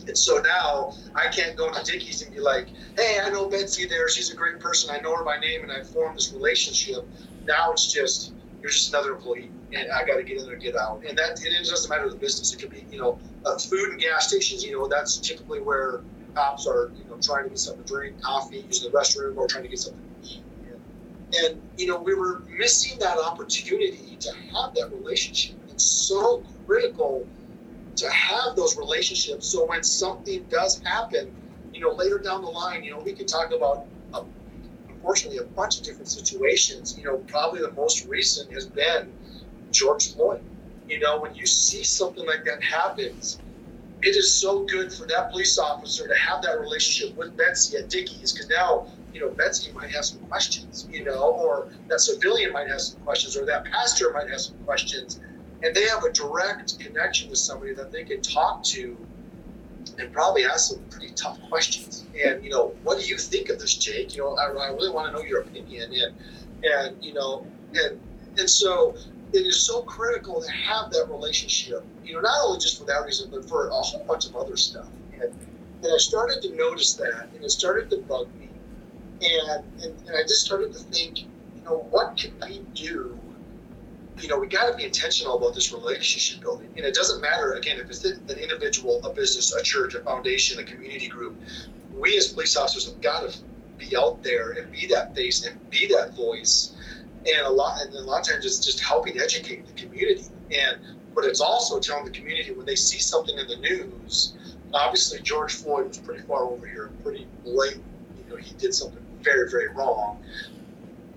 And 0.08 0.18
so 0.18 0.38
now 0.38 0.94
I 1.14 1.28
can't 1.28 1.58
go 1.58 1.70
to 1.70 1.84
Dickey's 1.84 2.22
and 2.22 2.34
be 2.34 2.40
like, 2.40 2.68
hey, 2.98 3.20
I 3.22 3.30
know 3.30 3.50
Betsy 3.50 3.86
there. 3.86 4.08
She's 4.08 4.32
a 4.32 4.36
great 4.36 4.62
person. 4.62 4.96
I 4.96 5.02
know 5.02 5.14
her 5.16 5.26
by 5.26 5.40
name 5.40 5.64
and 5.64 5.72
I 5.74 5.84
formed 5.84 6.18
this 6.18 6.32
relationship. 6.32 7.06
Now 7.46 7.74
it's 7.74 7.92
just, 7.92 8.32
you're 8.62 8.72
just 8.72 8.90
another 8.90 9.14
employee 9.14 9.52
and 9.74 9.92
I 9.92 10.06
got 10.06 10.16
to 10.18 10.24
get 10.24 10.38
in 10.38 10.46
there 10.46 10.54
and 10.54 10.62
get 10.62 10.76
out. 10.76 11.04
And 11.08 11.18
that, 11.18 11.40
it 11.44 11.68
doesn't 11.68 11.90
matter 11.90 12.10
the 12.10 12.16
business. 12.16 12.54
It 12.54 12.60
could 12.60 12.70
be, 12.70 12.86
you 12.90 13.00
know, 13.00 13.20
uh, 13.46 13.58
food 13.58 13.92
and 13.92 14.00
gas 14.00 14.28
stations, 14.28 14.64
you 14.64 14.72
know, 14.72 14.88
that's 14.88 15.18
typically 15.18 15.62
where 15.62 16.02
cops 16.34 16.68
are, 16.68 16.92
you 16.98 17.06
know, 17.06 17.18
trying 17.22 17.44
to 17.44 17.50
get 17.50 17.60
something 17.60 17.84
to 17.84 17.94
drink, 17.94 18.22
coffee, 18.22 18.64
using 18.68 18.92
the 18.92 18.98
restroom, 18.98 19.38
or 19.38 19.48
trying 19.48 19.64
to 19.64 19.70
get 19.70 19.80
something 19.80 20.02
to 20.22 20.30
eat. 20.30 20.44
And, 20.68 21.46
and 21.46 21.62
you 21.78 21.88
know, 21.88 22.00
we 22.00 22.14
were 22.14 22.40
missing 22.58 22.98
that 23.00 23.18
opportunity 23.18 24.18
to 24.20 24.32
have 24.54 24.74
that 24.76 24.92
relationship. 24.92 25.58
It's 25.70 25.84
so 25.84 26.44
critical 26.66 27.28
to 27.98 28.10
have 28.10 28.56
those 28.56 28.78
relationships. 28.78 29.48
So 29.48 29.66
when 29.66 29.84
something 29.84 30.46
does 30.50 30.82
happen, 30.84 31.32
you 31.74 31.82
know, 31.82 31.92
later 31.92 32.20
down 32.20 32.42
the 32.42 32.50
line, 32.50 32.84
you 32.84 32.92
know, 32.92 33.00
we 33.00 33.14
could 33.14 33.28
talk 33.28 33.52
about, 33.52 33.86
um, 34.14 34.30
unfortunately, 35.06 35.38
a 35.38 35.56
bunch 35.56 35.78
of 35.78 35.84
different 35.84 36.08
situations. 36.08 36.98
You 36.98 37.04
know, 37.04 37.18
probably 37.28 37.62
the 37.62 37.72
most 37.74 38.08
recent 38.08 38.52
has 38.54 38.66
been 38.66 39.14
George 39.72 40.14
Floyd. 40.14 40.42
You 40.88 41.00
know, 41.00 41.22
when 41.22 41.36
you 41.36 41.46
see 41.46 41.84
something 41.84 42.26
like 42.26 42.44
that 42.46 42.64
happens, 42.64 43.40
it 44.02 44.16
is 44.16 44.34
so 44.34 44.66
good 44.66 44.92
for 44.92 45.06
that 45.08 45.30
police 45.32 45.60
officer 45.60 46.08
to 46.08 46.16
have 46.16 46.42
that 46.42 46.60
relationship 46.60 47.16
with 47.18 47.38
Betsy 47.38 47.78
at 47.78 47.90
Dickey's 47.90 48.34
because 48.34 48.50
now, 48.50 48.88
you 49.14 49.20
know, 49.20 49.30
Betsy 49.30 49.72
might 49.74 49.92
have 49.92 50.06
some 50.06 50.20
questions, 50.22 50.88
you 50.92 51.04
know, 51.04 51.34
or 51.34 51.70
that 51.88 52.00
civilian 52.00 52.52
might 52.52 52.68
have 52.68 52.82
some 52.82 53.00
questions, 53.02 53.38
or 53.38 53.46
that 53.46 53.66
pastor 53.66 54.12
might 54.12 54.30
have 54.30 54.42
some 54.42 54.58
questions 54.66 55.20
and 55.64 55.74
they 55.74 55.84
have 55.88 56.04
a 56.04 56.12
direct 56.12 56.78
connection 56.80 57.30
with 57.30 57.40
somebody 57.40 57.74
that 57.74 57.92
they 57.92 58.04
can 58.04 58.22
talk 58.22 58.64
to 58.64 58.98
and 59.98 60.12
probably 60.14 60.46
ask 60.46 60.72
some 60.72 60.84
pretty 60.90 61.14
tough 61.14 61.40
questions. 61.50 62.06
And 62.24 62.44
you 62.44 62.50
know, 62.50 62.74
what 62.84 63.00
do 63.00 63.06
you 63.06 63.18
think 63.18 63.50
of 63.50 63.60
this, 63.60 63.74
Jake? 63.76 64.16
You 64.16 64.24
know, 64.24 64.36
I, 64.36 64.46
I 64.46 64.68
really 64.70 64.92
want 64.92 65.12
to 65.12 65.14
know 65.18 65.26
your 65.26 65.42
opinion. 65.42 65.92
And 65.94 66.16
and 66.64 67.04
you 67.04 67.14
know, 67.14 67.46
and 67.74 68.00
and 68.38 68.50
so 68.50 68.96
it 69.34 69.46
is 69.46 69.66
so 69.66 69.82
critical 69.84 70.42
to 70.42 70.52
have 70.52 70.92
that 70.92 71.08
relationship. 71.10 71.84
You 72.04 72.14
know, 72.14 72.22
not 72.22 72.38
only 72.44 72.60
just 72.60 72.80
for 72.80 72.86
that 72.86 73.04
reason, 73.06 73.30
but 73.32 73.48
for 73.48 73.68
a 73.68 73.74
whole 73.74 74.04
bunch 74.06 74.28
of 74.28 74.36
other 74.36 74.56
stuff. 74.56 74.88
And, 75.14 75.24
and 75.24 75.94
I 75.94 75.98
started 75.98 76.42
to 76.44 76.56
notice 76.56 76.94
that, 76.94 77.28
and 77.34 77.44
it 77.44 77.50
started 77.50 77.90
to 77.92 77.98
bug 77.98 78.28
me. 78.40 78.50
And, 79.22 79.64
and, 79.82 80.08
and 80.08 80.18
I 80.18 80.24
just 80.24 80.46
started 80.46 80.74
to 80.74 80.80
think, 80.80 81.24
you 81.24 81.62
know, 81.66 81.88
what 81.90 82.18
can 82.18 82.34
we 82.48 82.64
do 82.74 83.18
you 84.22 84.30
know, 84.30 84.40
we 84.40 84.48
got 84.48 84.70
to 84.72 84.78
be 84.78 84.84
intentional 84.84 85.38
about 85.38 85.54
this 85.54 85.74
relationship 85.74 86.42
building. 86.42 86.70
And 86.78 86.86
it 86.86 86.94
doesn't 86.94 87.22
matter, 87.22 87.54
again, 87.54 87.80
if 87.80 87.90
it's 87.90 88.06
an 88.06 88.38
individual, 88.38 89.04
a 89.06 89.14
business, 89.14 89.54
a 89.54 89.62
church, 89.62 89.94
a 89.96 90.00
foundation, 90.00 90.60
a 90.60 90.64
community 90.64 91.08
group. 91.08 91.36
We 91.94 92.18
as 92.18 92.34
police 92.34 92.56
officers 92.56 92.88
have 92.88 93.02
got 93.02 93.30
to 93.30 93.38
be 93.78 93.96
out 93.96 94.24
there 94.24 94.52
and 94.52 94.72
be 94.72 94.88
that 94.88 95.16
face 95.16 95.46
and 95.46 95.70
be 95.70 95.88
that 95.88 96.14
voice. 96.16 96.76
And 97.26 97.46
a 97.46 97.50
lot, 97.50 97.82
and 97.82 97.94
a 97.94 98.02
lot 98.02 98.22
of 98.22 98.28
times 98.28 98.46
it's 98.46 98.64
just 98.64 98.80
helping 98.80 99.20
educate 99.20 99.66
the 99.66 99.74
community. 99.74 100.26
And 100.52 100.80
but 101.14 101.24
it's 101.24 101.42
also 101.42 101.80
telling 101.80 102.06
the 102.06 102.12
community 102.12 102.52
when 102.52 102.66
they 102.66 102.76
see 102.76 103.00
something 103.00 103.38
in 103.38 103.48
the 103.48 103.56
news. 103.58 104.34
Obviously, 104.74 105.22
George 105.22 105.54
Floyd 105.54 105.88
was 105.88 105.98
pretty 105.98 106.22
far 106.24 106.44
over 106.44 106.68
here, 106.68 106.92
pretty 107.04 107.26
blatant. 107.46 107.84
You 108.18 108.36
know, 108.36 108.42
he 108.42 108.54
did 108.56 108.74
something 108.74 109.02
very, 109.22 109.50
very 109.50 109.70
wrong. 109.70 110.22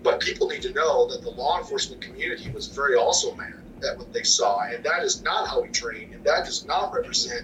But 0.03 0.21
people 0.21 0.47
need 0.47 0.61
to 0.63 0.73
know 0.73 1.07
that 1.09 1.23
the 1.23 1.31
law 1.31 1.57
enforcement 1.57 2.01
community 2.01 2.49
was 2.51 2.67
very 2.67 2.95
also 2.95 3.35
mad 3.35 3.47
at 3.89 3.97
what 3.97 4.11
they 4.13 4.23
saw, 4.23 4.59
and 4.73 4.83
that 4.83 5.03
is 5.03 5.21
not 5.23 5.47
how 5.47 5.61
we 5.61 5.69
train, 5.69 6.13
and 6.13 6.23
that 6.25 6.45
does 6.45 6.65
not 6.65 6.93
represent 6.93 7.41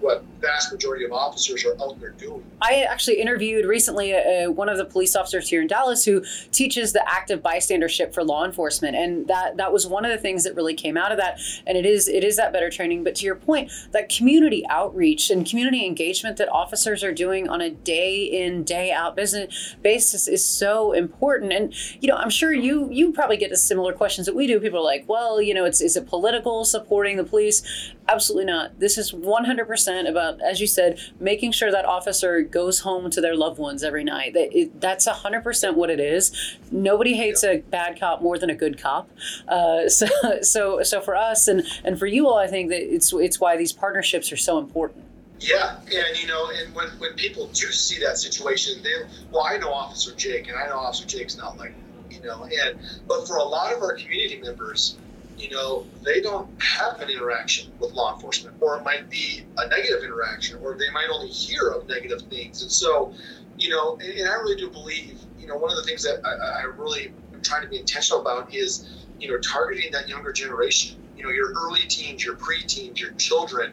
what 0.00 0.24
vast 0.40 0.72
majority 0.72 1.04
of 1.04 1.12
officers 1.12 1.64
are 1.64 1.76
out 1.80 1.98
there 2.00 2.10
doing. 2.10 2.42
I 2.60 2.82
actually 2.82 3.20
interviewed 3.20 3.64
recently 3.64 4.14
uh, 4.14 4.50
one 4.50 4.68
of 4.68 4.76
the 4.78 4.84
police 4.84 5.16
officers 5.16 5.48
here 5.48 5.60
in 5.60 5.66
Dallas 5.66 6.04
who 6.04 6.24
teaches 6.52 6.92
the 6.92 7.02
active 7.08 7.42
bystandership 7.42 8.14
for 8.14 8.22
law 8.22 8.44
enforcement, 8.44 8.96
and 8.96 9.26
that 9.28 9.56
that 9.56 9.72
was 9.72 9.86
one 9.86 10.04
of 10.04 10.10
the 10.10 10.18
things 10.18 10.44
that 10.44 10.54
really 10.54 10.74
came 10.74 10.96
out 10.96 11.12
of 11.12 11.18
that. 11.18 11.40
And 11.66 11.76
it 11.76 11.86
is 11.86 12.08
it 12.08 12.24
is 12.24 12.36
that 12.36 12.52
better 12.52 12.70
training. 12.70 13.04
But 13.04 13.14
to 13.16 13.24
your 13.24 13.34
point, 13.34 13.70
that 13.92 14.08
community 14.08 14.64
outreach 14.68 15.30
and 15.30 15.46
community 15.46 15.84
engagement 15.84 16.36
that 16.36 16.48
officers 16.50 17.02
are 17.02 17.12
doing 17.12 17.48
on 17.48 17.60
a 17.60 17.70
day 17.70 18.22
in 18.24 18.64
day 18.64 18.92
out 18.92 19.16
business 19.16 19.76
basis 19.82 20.28
is 20.28 20.44
so 20.44 20.92
important. 20.92 21.52
And 21.52 21.74
you 22.00 22.08
know, 22.08 22.16
I'm 22.16 22.30
sure 22.30 22.52
you 22.52 22.88
you 22.90 23.12
probably 23.12 23.36
get 23.36 23.50
the 23.50 23.56
similar 23.56 23.92
questions 23.92 24.26
that 24.26 24.34
we 24.34 24.46
do. 24.46 24.60
People 24.60 24.80
are 24.80 24.84
like, 24.84 25.04
well, 25.08 25.40
you 25.40 25.54
know, 25.54 25.64
it's 25.64 25.80
is 25.80 25.96
it 25.96 26.06
political 26.06 26.64
supporting 26.64 27.16
the 27.16 27.24
police? 27.24 27.62
Absolutely 28.08 28.44
not. 28.52 28.78
This 28.78 28.98
is 28.98 29.12
100% 29.12 30.08
about, 30.08 30.40
as 30.40 30.60
you 30.60 30.66
said, 30.68 31.00
making 31.18 31.50
sure 31.52 31.72
that 31.72 31.84
officer 31.84 32.42
goes 32.42 32.80
home 32.80 33.10
to 33.10 33.20
their 33.20 33.34
loved 33.34 33.58
ones 33.58 33.82
every 33.82 34.04
night. 34.04 34.32
It, 34.36 34.80
that's 34.80 35.08
100% 35.08 35.74
what 35.74 35.90
it 35.90 35.98
is. 35.98 36.56
Nobody 36.70 37.14
hates 37.14 37.42
a 37.42 37.58
bad 37.58 37.98
cop 37.98 38.22
more 38.22 38.38
than 38.38 38.48
a 38.48 38.54
good 38.54 38.80
cop. 38.80 39.10
Uh, 39.48 39.88
so, 39.88 40.06
so, 40.42 40.82
so 40.82 41.00
for 41.00 41.16
us 41.16 41.48
and, 41.48 41.66
and 41.84 41.98
for 41.98 42.06
you 42.06 42.28
all, 42.28 42.38
I 42.38 42.46
think 42.46 42.70
that 42.70 42.82
it's, 42.82 43.12
it's 43.12 43.40
why 43.40 43.56
these 43.56 43.72
partnerships 43.72 44.30
are 44.30 44.36
so 44.36 44.58
important. 44.58 45.04
Yeah, 45.38 45.76
and 45.80 46.18
you 46.18 46.26
know, 46.26 46.50
and 46.50 46.74
when, 46.74 46.88
when 46.98 47.12
people 47.14 47.48
do 47.48 47.70
see 47.70 48.00
that 48.00 48.16
situation, 48.16 48.82
they 48.82 48.90
well, 49.30 49.44
I 49.44 49.58
know 49.58 49.70
Officer 49.70 50.14
Jake, 50.14 50.48
and 50.48 50.56
I 50.56 50.66
know 50.66 50.78
Officer 50.78 51.06
Jake's 51.06 51.36
not 51.36 51.58
like, 51.58 51.74
you 52.10 52.22
know, 52.22 52.44
and 52.44 52.78
but 53.06 53.26
for 53.26 53.36
a 53.36 53.44
lot 53.44 53.74
of 53.74 53.82
our 53.82 53.94
community 53.96 54.40
members, 54.42 54.96
you 55.38 55.50
know, 55.50 55.86
they 56.04 56.20
don't 56.20 56.50
have 56.60 57.00
an 57.00 57.10
interaction 57.10 57.72
with 57.78 57.92
law 57.92 58.14
enforcement, 58.14 58.56
or 58.60 58.78
it 58.78 58.84
might 58.84 59.10
be 59.10 59.44
a 59.58 59.68
negative 59.68 60.02
interaction, 60.04 60.58
or 60.62 60.76
they 60.78 60.90
might 60.92 61.08
only 61.12 61.28
hear 61.28 61.68
of 61.68 61.88
negative 61.88 62.22
things. 62.30 62.62
And 62.62 62.70
so, 62.70 63.12
you 63.58 63.70
know, 63.70 63.98
and, 64.00 64.12
and 64.12 64.28
I 64.28 64.34
really 64.34 64.56
do 64.56 64.70
believe, 64.70 65.20
you 65.38 65.46
know, 65.46 65.56
one 65.56 65.70
of 65.70 65.76
the 65.76 65.84
things 65.84 66.02
that 66.02 66.20
I, 66.24 66.62
I 66.62 66.64
really 66.76 67.12
am 67.34 67.42
trying 67.42 67.62
to 67.62 67.68
be 67.68 67.78
intentional 67.78 68.20
about 68.20 68.54
is 68.54 69.06
you 69.18 69.28
know, 69.28 69.38
targeting 69.38 69.90
that 69.92 70.08
younger 70.08 70.32
generation, 70.32 70.98
you 71.16 71.24
know, 71.24 71.30
your 71.30 71.52
early 71.52 71.80
teens, 71.88 72.24
your 72.24 72.36
preteens, 72.36 73.00
your 73.00 73.12
children, 73.12 73.72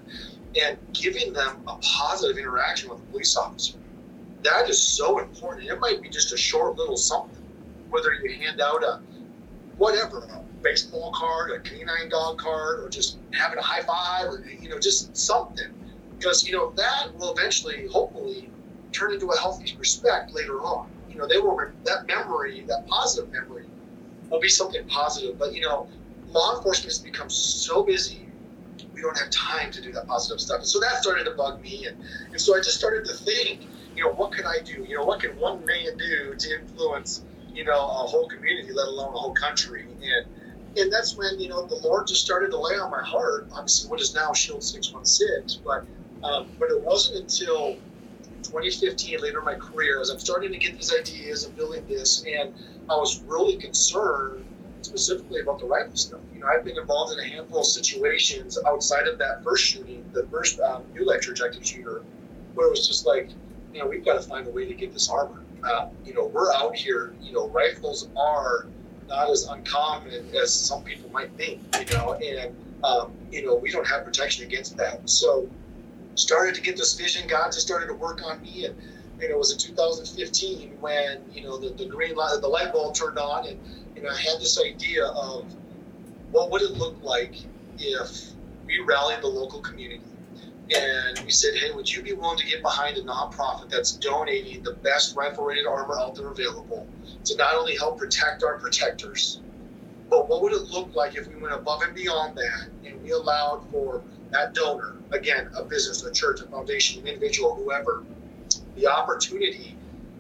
and 0.62 0.78
giving 0.94 1.34
them 1.34 1.62
a 1.68 1.76
positive 1.82 2.38
interaction 2.38 2.90
with 2.90 3.00
a 3.00 3.06
police 3.12 3.36
officer. 3.36 3.78
That 4.44 4.70
is 4.70 4.82
so 4.82 5.20
important. 5.20 5.68
It 5.68 5.80
might 5.80 6.02
be 6.02 6.10
just 6.10 6.34
a 6.34 6.38
short 6.38 6.78
little 6.78 6.98
something, 6.98 7.42
whether 7.90 8.14
you 8.14 8.36
hand 8.36 8.62
out 8.62 8.84
a 8.84 9.02
whatever, 9.78 10.28
baseball 10.64 11.12
card, 11.14 11.52
a 11.52 11.60
canine 11.60 12.10
dog 12.10 12.38
card, 12.38 12.80
or 12.80 12.90
just 12.90 13.18
having 13.32 13.58
a 13.58 13.62
high 13.62 13.84
five, 13.84 14.28
or 14.28 14.44
you 14.62 14.70
know, 14.70 14.80
just 14.80 15.16
something. 15.16 15.72
Because 16.18 16.46
you 16.48 16.54
know 16.54 16.72
that 16.78 17.14
will 17.18 17.34
eventually, 17.34 17.88
hopefully, 17.88 18.50
turn 18.92 19.14
into 19.14 19.28
a 19.28 19.38
healthy 19.38 19.76
respect 19.78 20.34
later 20.34 20.62
on. 20.62 20.90
You 21.10 21.18
know, 21.18 21.28
they 21.28 21.38
will 21.38 21.60
that 21.84 22.08
memory, 22.08 22.64
that 22.68 22.88
positive 22.88 23.32
memory, 23.32 23.66
will 24.30 24.40
be 24.40 24.50
something 24.50 24.86
positive. 24.88 25.38
But 25.38 25.54
you 25.54 25.62
know, 25.62 25.88
law 26.28 26.56
enforcement 26.58 26.92
has 26.92 27.00
become 27.00 27.30
so 27.30 27.84
busy, 27.84 28.24
we 28.94 29.02
don't 29.02 29.18
have 29.18 29.30
time 29.30 29.72
to 29.72 29.82
do 29.82 29.92
that 29.92 30.08
positive 30.08 30.40
stuff. 30.40 30.60
And 30.60 30.68
so 30.68 30.80
that 30.80 31.02
started 31.02 31.26
to 31.26 31.32
bug 31.32 31.62
me, 31.62 31.86
and, 31.88 31.98
and 32.32 32.40
so 32.40 32.56
I 32.56 32.60
just 32.60 32.78
started 32.78 33.06
to 33.06 33.14
think, 33.14 33.62
you 33.96 34.04
know, 34.04 34.12
what 34.12 34.32
can 34.32 34.46
I 34.46 34.58
do? 34.64 34.86
You 34.88 34.98
know, 34.98 35.04
what 35.04 35.20
can 35.20 35.38
one 35.38 35.64
man 35.66 35.98
do 35.98 36.36
to 36.36 36.60
influence, 36.60 37.24
you 37.54 37.64
know, 37.64 37.74
a 37.74 38.08
whole 38.08 38.28
community, 38.28 38.72
let 38.72 38.88
alone 38.88 39.14
a 39.14 39.18
whole 39.18 39.34
country? 39.34 39.84
And 39.84 40.26
and 40.78 40.92
that's 40.92 41.16
when 41.16 41.40
you 41.40 41.50
know 41.50 41.66
the 41.66 41.76
Lord 41.76 42.08
just 42.08 42.24
started 42.24 42.52
to 42.52 42.60
lay 42.60 42.76
on 42.76 42.92
my 42.92 43.04
heart. 43.04 43.48
Obviously, 43.52 43.90
what 43.90 44.02
is 44.02 44.14
now 44.14 44.34
Shield 44.34 44.64
Six 44.64 44.92
One 44.92 45.06
Six, 45.06 45.56
but 45.64 45.86
um, 46.24 46.48
but 46.60 46.70
it 46.70 46.82
wasn't 46.82 47.22
until 47.22 47.76
2015, 48.44 49.20
later 49.20 49.40
in 49.40 49.46
my 49.46 49.56
career, 49.56 50.00
as 50.00 50.10
I'm 50.10 50.20
starting 50.20 50.52
to 50.52 50.58
get 50.58 50.74
these 50.74 50.94
ideas 50.94 51.46
and 51.46 51.56
building 51.56 51.86
this, 51.88 52.24
and 52.26 52.54
I 52.90 52.96
was 52.96 53.22
really 53.24 53.58
concerned 53.58 54.46
specifically 54.82 55.42
about 55.42 55.60
the 55.60 55.66
rifle 55.66 55.96
stuff. 55.96 56.20
You 56.34 56.42
know, 56.42 56.48
I've 56.48 56.64
been 56.64 56.78
involved 56.78 57.14
in 57.14 57.20
a 57.20 57.28
handful 57.28 57.60
of 57.62 57.66
situations 57.66 58.58
outside 58.68 59.08
of 59.08 59.18
that 59.20 59.44
first 59.44 59.66
shooting, 59.66 60.06
the 60.14 60.28
first 60.28 60.60
um, 60.60 60.84
New 60.94 61.06
Life 61.06 61.22
Church 61.22 61.42
active 61.44 61.66
shooter, 61.66 62.04
where 62.54 62.68
it 62.68 62.70
was 62.70 62.88
just 62.88 63.06
like, 63.06 63.30
you 63.74 63.80
know, 63.80 63.88
we've 63.88 64.06
got 64.06 64.22
to 64.22 64.28
find 64.28 64.48
a 64.48 64.52
way 64.52 64.66
to 64.66 64.74
get 64.74 64.94
this 64.94 65.10
armor. 65.10 65.44
Uh, 65.64 65.88
you 66.06 66.14
know, 66.14 66.28
we're 66.28 66.54
out 66.54 66.76
here. 66.76 67.16
You 67.22 67.34
know, 67.34 67.48
rifles 67.50 68.10
are 68.18 68.68
not 69.08 69.30
as 69.30 69.46
uncommon 69.48 70.36
as 70.36 70.54
some 70.54 70.84
people 70.84 71.10
might 71.12 71.32
think. 71.38 71.62
You 71.80 71.98
know, 71.98 72.14
and 72.14 72.56
um, 72.84 73.12
you 73.32 73.46
know, 73.46 73.56
we 73.56 73.72
don't 73.72 73.88
have 73.88 74.06
protection 74.06 74.46
against 74.46 74.78
that. 74.78 75.10
So 75.10 75.50
started 76.16 76.56
to 76.56 76.62
get 76.62 76.78
this 76.78 76.94
vision. 76.94 77.28
God 77.28 77.48
just 77.48 77.62
started 77.62 77.88
to 77.88 77.94
work 77.94 78.22
on 78.24 78.42
me, 78.42 78.66
and, 78.66 78.76
and 79.22 79.24
it 79.24 79.38
was 79.38 79.52
in 79.52 79.58
2015 79.58 80.78
when 80.80 81.22
you 81.34 81.44
know 81.44 81.58
the, 81.58 81.70
the 81.70 81.86
green 81.86 82.16
light, 82.16 82.38
the 82.42 82.48
light 82.48 82.74
bulb 82.74 82.96
turned 82.96 83.18
on, 83.18 83.48
and 83.48 83.60
you 83.96 84.02
know, 84.02 84.10
I 84.10 84.18
had 84.18 84.40
this 84.40 84.60
idea 84.60 85.06
of 85.06 85.46
what 86.32 86.52
would 86.52 86.62
it 86.62 86.72
look 86.72 87.02
like 87.02 87.36
if 87.78 88.32
we 88.66 88.80
rallied 88.80 89.22
the 89.22 89.28
local 89.28 89.62
community 89.62 90.02
and 90.72 91.20
we 91.20 91.32
said, 91.32 91.56
hey, 91.56 91.72
would 91.72 91.92
you 91.92 92.02
be 92.02 92.14
willing 92.14 92.38
to 92.38 92.46
get 92.46 92.62
behind 92.62 92.98
a 92.98 93.04
nonprofit 93.04 93.70
that's 93.70 93.94
donating 93.94 94.64
the 94.64 94.74
best 94.74 95.16
rifle 95.16 95.46
rated 95.46 95.66
armor 95.66 96.00
out 96.00 96.16
there 96.16 96.28
available 96.28 96.88
to 97.26 97.36
not 97.36 97.56
only 97.56 97.76
help 97.76 97.98
protect 97.98 98.44
our 98.44 98.58
protectors, 98.58 99.42
but 100.10 100.30
what 100.30 100.42
would 100.42 100.54
it 100.54 100.64
look 100.64 100.96
like 100.96 101.16
if 101.16 101.28
we 101.28 101.36
went 101.36 101.54
above 101.54 101.82
and 101.82 101.94
beyond 101.94 102.38
that 102.38 102.70
and 102.86 103.02
we 103.04 103.12
allowed 103.12 103.66
for 103.72 104.02
that 104.32 104.54
donor, 104.54 104.96
again, 105.12 105.50
a 105.56 105.64
business, 105.64 106.04
a 106.04 106.12
church, 106.12 106.42
a 106.42 106.46
foundation, 106.46 107.02
an 107.02 107.08
individual, 107.08 107.56
whoever, 107.56 108.04
the 108.76 108.88
opportunity 108.88 109.76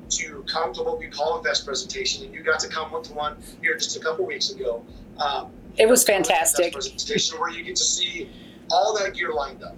to 0.09 0.43
come 0.47 0.73
to 0.73 0.83
what 0.83 0.99
we 0.99 1.07
call 1.07 1.39
a 1.39 1.41
vest 1.41 1.65
presentation, 1.65 2.25
and 2.25 2.33
you 2.33 2.43
got 2.43 2.59
to 2.59 2.67
come 2.67 2.91
one 2.91 3.01
to 3.03 3.13
one 3.13 3.35
here 3.61 3.75
just 3.75 3.97
a 3.97 3.99
couple 3.99 4.25
weeks 4.25 4.51
ago. 4.51 4.83
Um, 5.17 5.51
it 5.77 5.87
was 5.87 6.03
fantastic. 6.03 6.73
Presentation 6.73 7.39
where 7.39 7.49
you 7.49 7.63
get 7.63 7.75
to 7.75 7.83
see 7.83 8.29
all 8.69 8.95
that 8.99 9.15
gear 9.15 9.33
lined 9.33 9.63
up, 9.63 9.75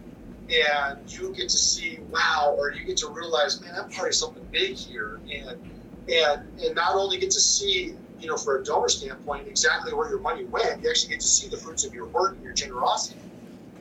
and 0.50 1.12
you 1.12 1.34
get 1.34 1.50
to 1.50 1.58
see 1.58 2.00
wow, 2.10 2.56
or 2.58 2.72
you 2.72 2.86
get 2.86 2.98
to 2.98 3.10
realize, 3.10 3.62
man, 3.62 3.72
I'm 3.78 3.90
part 3.90 4.10
of 4.10 4.16
something 4.16 4.44
big 4.52 4.76
here, 4.76 5.20
and 5.34 5.58
and 6.08 6.42
and 6.64 6.76
not 6.76 6.96
only 6.96 7.18
get 7.18 7.32
to 7.32 7.40
see 7.40 7.96
you 8.20 8.28
know, 8.28 8.38
for 8.38 8.60
a 8.60 8.64
donor 8.64 8.90
standpoint, 8.90 9.48
exactly 9.48 9.94
where 9.94 10.10
your 10.10 10.20
money 10.20 10.46
went. 10.46 10.82
You 10.82 10.90
actually 10.90 11.10
get 11.10 11.20
to 11.20 11.28
see 11.28 11.50
the 11.50 11.58
fruits 11.58 11.86
of 11.86 11.94
your 11.94 12.08
work 12.08 12.36
and 12.36 12.44
your 12.44 12.54
generosity. 12.54 13.20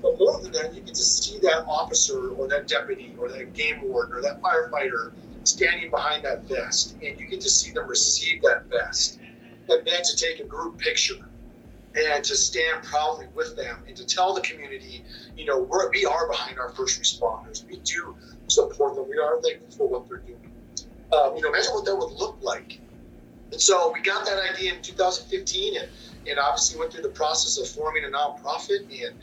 But 0.02 0.18
more 0.18 0.40
than 0.42 0.52
that, 0.52 0.74
you 0.74 0.82
get 0.82 0.94
to 0.94 1.02
see 1.02 1.38
that 1.40 1.64
officer 1.66 2.30
or 2.30 2.48
that 2.48 2.68
deputy 2.68 3.14
or 3.18 3.30
that 3.30 3.54
game 3.54 3.80
warden 3.82 4.14
or 4.16 4.22
that 4.22 4.42
firefighter 4.42 5.12
standing 5.44 5.90
behind 5.90 6.24
that 6.24 6.46
vest, 6.48 6.96
and 7.02 7.18
you 7.18 7.26
get 7.26 7.40
to 7.40 7.48
see 7.48 7.72
them 7.72 7.86
receive 7.88 8.42
that 8.42 8.68
vest, 8.70 9.18
and 9.68 9.86
then 9.86 10.02
to 10.02 10.16
take 10.16 10.40
a 10.40 10.44
group 10.44 10.78
picture 10.78 11.14
and 11.94 12.24
to 12.24 12.36
stand 12.36 12.82
proudly 12.82 13.26
with 13.34 13.56
them 13.56 13.76
and 13.86 13.96
to 13.96 14.04
tell 14.04 14.34
the 14.34 14.40
community, 14.40 15.04
you 15.36 15.44
know, 15.44 15.60
we're, 15.60 15.90
we 15.90 16.04
are 16.04 16.28
behind 16.28 16.58
our 16.58 16.70
first 16.70 17.00
responders. 17.00 17.66
We 17.68 17.76
do 17.78 18.16
support 18.48 18.96
them. 18.96 19.08
We 19.08 19.18
are 19.18 19.40
thankful 19.40 19.70
for 19.70 19.88
what 19.88 20.08
they're 20.08 20.18
doing. 20.18 20.50
Um, 21.12 21.36
you 21.36 21.42
know, 21.42 21.50
imagine 21.50 21.72
what 21.72 21.84
that 21.84 21.94
would 21.94 22.12
look 22.12 22.36
like. 22.42 22.80
And 23.52 23.60
so 23.60 23.92
we 23.92 24.00
got 24.00 24.26
that 24.26 24.38
idea 24.52 24.74
in 24.74 24.82
2015, 24.82 25.76
and, 25.76 25.88
and 26.26 26.38
obviously 26.38 26.80
went 26.80 26.92
through 26.92 27.02
the 27.02 27.10
process 27.10 27.58
of 27.58 27.68
forming 27.68 28.04
a 28.04 28.08
nonprofit 28.08 28.80
and 28.90 29.14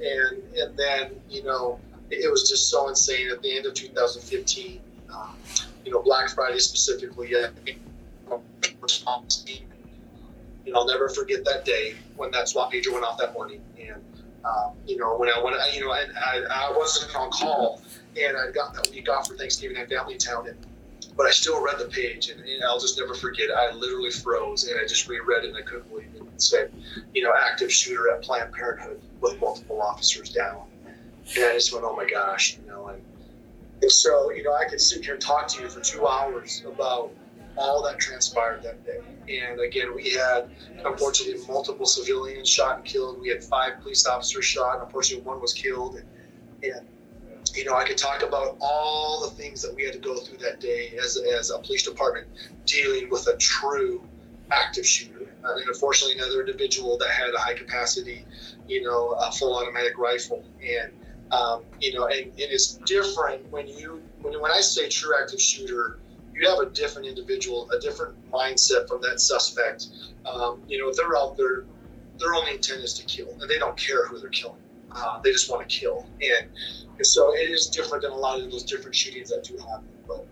and 0.00 0.42
and 0.56 0.76
then 0.76 1.10
you 1.28 1.42
know 1.42 1.78
it 2.10 2.30
was 2.30 2.48
just 2.48 2.70
so 2.70 2.88
insane 2.88 3.30
at 3.30 3.42
the 3.42 3.56
end 3.56 3.66
of 3.66 3.74
2015 3.74 4.80
um, 5.12 5.36
you 5.84 5.92
know 5.92 6.02
black 6.02 6.28
friday 6.30 6.58
specifically 6.58 7.34
uh, 7.34 7.48
you 7.66 7.76
know 10.72 10.80
i'll 10.80 10.86
never 10.86 11.08
forget 11.08 11.44
that 11.44 11.64
day 11.64 11.94
when 12.16 12.30
that 12.30 12.48
swat 12.48 12.72
pager 12.72 12.92
went 12.92 13.04
off 13.04 13.18
that 13.18 13.32
morning 13.32 13.60
and 13.80 14.02
um, 14.44 14.72
you 14.86 14.96
know 14.96 15.16
when 15.16 15.28
i 15.28 15.42
when 15.42 15.54
I, 15.54 15.70
you 15.74 15.84
know 15.84 15.92
and 15.92 16.12
I, 16.16 16.42
I 16.50 16.76
wasn't 16.76 17.14
on 17.14 17.30
call 17.30 17.82
and 18.20 18.36
i 18.36 18.50
got 18.50 18.74
that 18.74 18.90
week 18.90 19.08
off 19.08 19.28
for 19.28 19.36
thanksgiving 19.36 19.76
and 19.76 19.88
family 19.88 20.16
town 20.16 20.48
and 20.48 20.56
but 21.16 21.26
I 21.26 21.32
still 21.32 21.62
read 21.62 21.78
the 21.78 21.86
page, 21.86 22.30
and, 22.30 22.40
and, 22.40 22.64
I'll 22.64 22.78
just 22.78 22.98
never 22.98 23.14
forget. 23.14 23.50
I 23.50 23.72
literally 23.72 24.10
froze, 24.10 24.64
and 24.64 24.78
I 24.80 24.86
just 24.86 25.08
reread 25.08 25.44
it, 25.44 25.48
and 25.48 25.56
I 25.56 25.62
couldn't 25.62 25.88
believe 25.90 26.08
it. 26.14 26.22
It 26.22 26.40
said, 26.40 26.72
you 27.14 27.22
know, 27.22 27.32
active 27.36 27.72
shooter 27.72 28.10
at 28.10 28.22
Planned 28.22 28.52
Parenthood 28.52 29.00
with 29.20 29.38
multiple 29.40 29.82
officers 29.82 30.30
down, 30.30 30.62
and 31.36 31.44
I 31.44 31.52
just 31.52 31.72
went, 31.72 31.84
oh 31.84 31.94
my 31.94 32.06
gosh, 32.08 32.56
you 32.56 32.66
know, 32.66 32.88
and, 32.88 33.02
and 33.82 33.92
so 33.92 34.30
you 34.30 34.42
know, 34.42 34.54
I 34.54 34.64
could 34.66 34.80
sit 34.80 35.04
here 35.04 35.14
and 35.14 35.22
talk 35.22 35.48
to 35.48 35.62
you 35.62 35.68
for 35.68 35.80
two 35.80 36.06
hours 36.06 36.62
about 36.66 37.10
all 37.56 37.82
that 37.82 37.98
transpired 37.98 38.62
that 38.62 38.84
day. 38.84 39.00
And 39.42 39.60
again, 39.60 39.94
we 39.94 40.10
had 40.10 40.50
unfortunately 40.84 41.44
multiple 41.46 41.86
civilians 41.86 42.48
shot 42.48 42.76
and 42.76 42.84
killed. 42.84 43.20
We 43.20 43.28
had 43.28 43.44
five 43.44 43.80
police 43.80 44.06
officers 44.06 44.44
shot. 44.44 44.82
Unfortunately, 44.82 45.24
one 45.24 45.40
was 45.40 45.52
killed, 45.52 45.96
and, 45.96 46.06
and 46.62 46.86
you 47.54 47.64
know, 47.64 47.74
I 47.74 47.84
could 47.84 47.98
talk 47.98 48.22
about 48.22 48.56
all 48.60 49.22
the 49.22 49.30
things 49.30 49.62
that 49.62 49.74
we 49.74 49.84
had 49.84 49.92
to 49.94 49.98
go 49.98 50.16
through 50.16 50.38
that 50.38 50.60
day 50.60 50.92
as, 51.02 51.16
as 51.16 51.50
a 51.50 51.58
police 51.58 51.82
department 51.82 52.28
dealing 52.64 53.10
with 53.10 53.26
a 53.26 53.36
true 53.36 54.06
active 54.50 54.86
shooter. 54.86 55.32
Uh, 55.44 55.54
and 55.56 55.68
unfortunately, 55.68 56.18
another 56.18 56.40
individual 56.40 56.98
that 56.98 57.08
had 57.10 57.32
a 57.34 57.38
high 57.38 57.54
capacity, 57.54 58.24
you 58.68 58.82
know, 58.82 59.12
a 59.12 59.32
full 59.32 59.56
automatic 59.56 59.96
rifle. 59.98 60.44
And, 60.62 60.92
um, 61.32 61.62
you 61.80 61.94
know, 61.94 62.06
and, 62.06 62.26
and 62.26 62.34
it's 62.36 62.74
different 62.84 63.50
when 63.50 63.66
you, 63.66 64.02
when, 64.20 64.40
when 64.40 64.52
I 64.52 64.60
say 64.60 64.88
true 64.88 65.14
active 65.20 65.40
shooter, 65.40 65.98
you 66.40 66.48
have 66.48 66.58
a 66.58 66.70
different 66.70 67.06
individual, 67.06 67.70
a 67.70 67.78
different 67.78 68.14
mindset 68.32 68.88
from 68.88 69.02
that 69.02 69.20
suspect. 69.20 69.88
Um, 70.24 70.62
you 70.66 70.78
know, 70.78 70.90
they're 70.96 71.16
out 71.16 71.36
there, 71.36 71.66
their 72.18 72.34
only 72.34 72.52
intent 72.52 72.82
is 72.82 72.94
to 72.94 73.04
kill, 73.04 73.30
and 73.40 73.48
they 73.48 73.58
don't 73.58 73.76
care 73.76 74.06
who 74.06 74.18
they're 74.18 74.30
killing. 74.30 74.60
Uh, 74.90 75.20
they 75.20 75.32
just 75.32 75.50
want 75.50 75.68
to 75.68 75.78
kill. 75.78 76.06
And 76.22 76.48
and 76.96 77.06
so 77.06 77.34
it 77.34 77.50
is 77.50 77.66
different 77.66 78.02
than 78.02 78.12
a 78.12 78.16
lot 78.16 78.40
of 78.40 78.50
those 78.50 78.64
different 78.64 78.96
shootings 78.96 79.28
that 79.30 79.44
do 79.44 79.56
happen. 79.58 79.88
But 80.08 80.26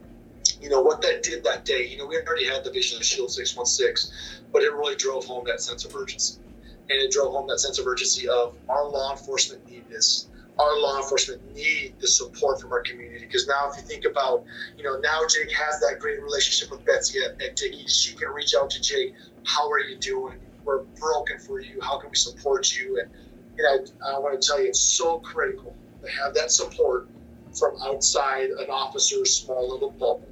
you 0.60 0.70
know 0.70 0.80
what 0.80 1.02
that 1.02 1.22
did 1.22 1.44
that 1.44 1.66
day. 1.66 1.86
You 1.86 1.98
know 1.98 2.06
we 2.06 2.16
already 2.16 2.46
had 2.46 2.64
the 2.64 2.70
vision 2.70 2.96
of 2.96 3.04
Shield 3.04 3.30
Six 3.30 3.54
One 3.54 3.66
Six, 3.66 4.40
but 4.50 4.62
it 4.62 4.72
really 4.72 4.96
drove 4.96 5.26
home 5.26 5.44
that 5.46 5.60
sense 5.60 5.84
of 5.84 5.94
urgency, 5.94 6.40
and 6.88 6.98
it 7.02 7.10
drove 7.10 7.32
home 7.32 7.46
that 7.48 7.60
sense 7.60 7.78
of 7.78 7.86
urgency 7.86 8.28
of 8.28 8.56
our 8.68 8.88
law 8.88 9.12
enforcement 9.12 9.68
need 9.68 9.86
this. 9.90 10.28
Our 10.58 10.80
law 10.80 10.96
enforcement 10.96 11.54
need 11.54 11.94
the 12.00 12.08
support 12.08 12.60
from 12.60 12.72
our 12.72 12.82
community 12.82 13.24
because 13.24 13.46
now, 13.46 13.70
if 13.70 13.76
you 13.76 13.82
think 13.82 14.04
about, 14.04 14.44
you 14.76 14.82
know, 14.82 14.98
now 14.98 15.20
Jake 15.28 15.52
has 15.52 15.80
that 15.80 15.98
great 16.00 16.20
relationship 16.20 16.70
with 16.70 16.84
Betsy 16.84 17.20
at, 17.20 17.40
at. 17.40 17.58
She 17.88 18.14
can 18.14 18.28
reach 18.30 18.54
out 18.60 18.70
to 18.70 18.80
Jake. 18.80 19.14
How 19.44 19.70
are 19.70 19.78
you 19.78 19.96
doing? 19.96 20.38
We're 20.64 20.82
broken 20.82 21.38
for 21.38 21.60
you. 21.60 21.80
How 21.80 21.98
can 21.98 22.10
we 22.10 22.16
support 22.16 22.76
you? 22.76 23.00
And, 23.00 23.10
and 23.58 23.92
I, 24.02 24.14
I 24.14 24.18
want 24.18 24.40
to 24.40 24.46
tell 24.46 24.60
you, 24.60 24.68
it's 24.68 24.80
so 24.80 25.20
critical 25.20 25.76
to 26.02 26.10
have 26.10 26.34
that 26.34 26.50
support 26.50 27.08
from 27.56 27.76
outside 27.82 28.50
an 28.50 28.68
officer's 28.68 29.34
small 29.34 29.70
little 29.70 29.90
bubble. 29.90 30.28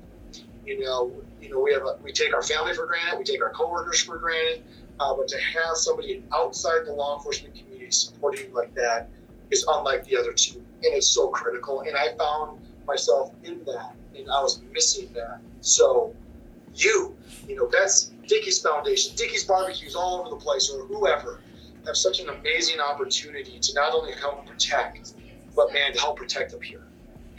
You 0.64 0.80
know, 0.80 1.12
you 1.40 1.50
know, 1.50 1.60
we 1.60 1.72
have 1.72 1.82
a, 1.82 1.98
we 2.02 2.12
take 2.12 2.34
our 2.34 2.42
family 2.42 2.74
for 2.74 2.86
granted, 2.86 3.18
we 3.18 3.24
take 3.24 3.42
our 3.42 3.50
coworkers 3.50 4.02
for 4.02 4.18
granted, 4.18 4.64
uh, 4.98 5.14
but 5.14 5.28
to 5.28 5.38
have 5.38 5.76
somebody 5.76 6.24
outside 6.34 6.80
the 6.84 6.92
law 6.92 7.16
enforcement 7.16 7.54
community 7.54 7.90
supporting 7.90 8.48
you 8.48 8.54
like 8.54 8.74
that 8.74 9.08
is 9.50 9.64
unlike 9.68 10.04
the 10.04 10.16
other 10.16 10.32
two, 10.32 10.58
and 10.58 10.94
it's 10.94 11.08
so 11.08 11.28
critical. 11.28 11.82
And 11.82 11.96
I 11.96 12.16
found 12.16 12.60
myself 12.86 13.32
in 13.44 13.64
that, 13.64 13.94
and 14.16 14.28
I 14.30 14.42
was 14.42 14.60
missing 14.72 15.08
that. 15.14 15.40
So 15.60 16.14
you, 16.74 17.16
you 17.48 17.56
know, 17.56 17.68
that's 17.72 18.12
Dickey's 18.26 18.60
Foundation, 18.60 19.14
Dickey's 19.16 19.44
Barbecues 19.44 19.94
all 19.94 20.20
over 20.20 20.30
the 20.30 20.36
place, 20.36 20.70
or 20.70 20.84
whoever, 20.86 21.40
have 21.86 21.96
such 21.96 22.20
an 22.20 22.28
amazing 22.28 22.80
opportunity 22.80 23.58
to 23.60 23.74
not 23.74 23.94
only 23.94 24.12
help 24.12 24.46
protect, 24.46 25.14
but 25.54 25.72
man, 25.72 25.92
to 25.92 26.00
help 26.00 26.16
protect 26.16 26.52
up 26.52 26.62
here. 26.62 26.82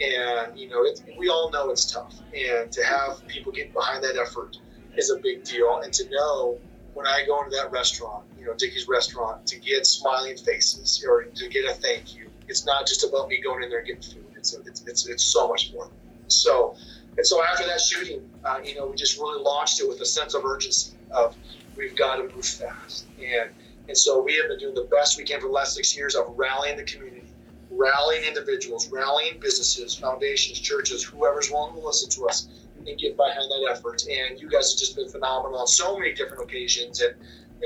And 0.00 0.58
you 0.58 0.68
know, 0.68 0.86
we 1.18 1.28
all 1.28 1.50
know 1.50 1.70
it's 1.70 1.90
tough, 1.90 2.14
and 2.34 2.70
to 2.72 2.84
have 2.84 3.26
people 3.26 3.52
get 3.52 3.72
behind 3.72 4.02
that 4.04 4.16
effort 4.16 4.58
is 4.96 5.10
a 5.10 5.16
big 5.18 5.44
deal. 5.44 5.80
And 5.84 5.92
to 5.92 6.08
know 6.10 6.58
when 6.98 7.06
I 7.06 7.24
go 7.24 7.40
into 7.44 7.54
that 7.56 7.70
restaurant, 7.70 8.24
you 8.36 8.44
know, 8.44 8.54
Dickey's 8.54 8.88
restaurant, 8.88 9.46
to 9.46 9.56
get 9.60 9.86
smiling 9.86 10.36
faces 10.36 11.04
or 11.08 11.22
to 11.22 11.48
get 11.48 11.64
a 11.70 11.74
thank 11.74 12.16
you, 12.16 12.28
it's 12.48 12.66
not 12.66 12.88
just 12.88 13.04
about 13.04 13.28
me 13.28 13.40
going 13.40 13.62
in 13.62 13.70
there 13.70 13.78
and 13.78 13.86
getting 13.86 14.02
food. 14.02 14.26
It's 14.36 14.52
it's 14.66 14.82
it's, 14.84 15.06
it's 15.06 15.22
so 15.22 15.46
much 15.46 15.72
more. 15.72 15.92
So, 16.26 16.74
and 17.16 17.24
so 17.24 17.40
after 17.44 17.64
that 17.66 17.80
shooting, 17.80 18.28
uh, 18.44 18.58
you 18.64 18.74
know, 18.74 18.88
we 18.88 18.96
just 18.96 19.16
really 19.16 19.40
launched 19.40 19.80
it 19.80 19.88
with 19.88 20.00
a 20.00 20.04
sense 20.04 20.34
of 20.34 20.44
urgency 20.44 20.96
of 21.12 21.36
we've 21.76 21.96
got 21.96 22.16
to 22.16 22.24
move 22.34 22.44
fast. 22.44 23.06
And 23.16 23.50
and 23.86 23.96
so 23.96 24.20
we 24.20 24.34
have 24.34 24.48
been 24.48 24.58
doing 24.58 24.74
the 24.74 24.88
best 24.90 25.18
we 25.18 25.22
can 25.22 25.40
for 25.40 25.46
the 25.46 25.52
last 25.52 25.76
six 25.76 25.96
years 25.96 26.16
of 26.16 26.24
rallying 26.36 26.78
the 26.78 26.82
community, 26.82 27.32
rallying 27.70 28.24
individuals, 28.24 28.90
rallying 28.90 29.38
businesses, 29.40 29.94
foundations, 29.94 30.58
churches, 30.58 31.04
whoever's 31.04 31.48
willing 31.48 31.74
to 31.74 31.80
listen 31.80 32.10
to 32.10 32.26
us 32.26 32.48
and 32.86 32.98
get 32.98 33.16
behind 33.16 33.50
that 33.50 33.68
effort. 33.70 34.04
And 34.08 34.40
you 34.40 34.48
guys 34.48 34.72
have 34.72 34.78
just 34.78 34.96
been 34.96 35.08
phenomenal 35.08 35.58
on 35.58 35.66
so 35.66 35.98
many 35.98 36.12
different 36.12 36.42
occasions. 36.42 37.00
And 37.00 37.14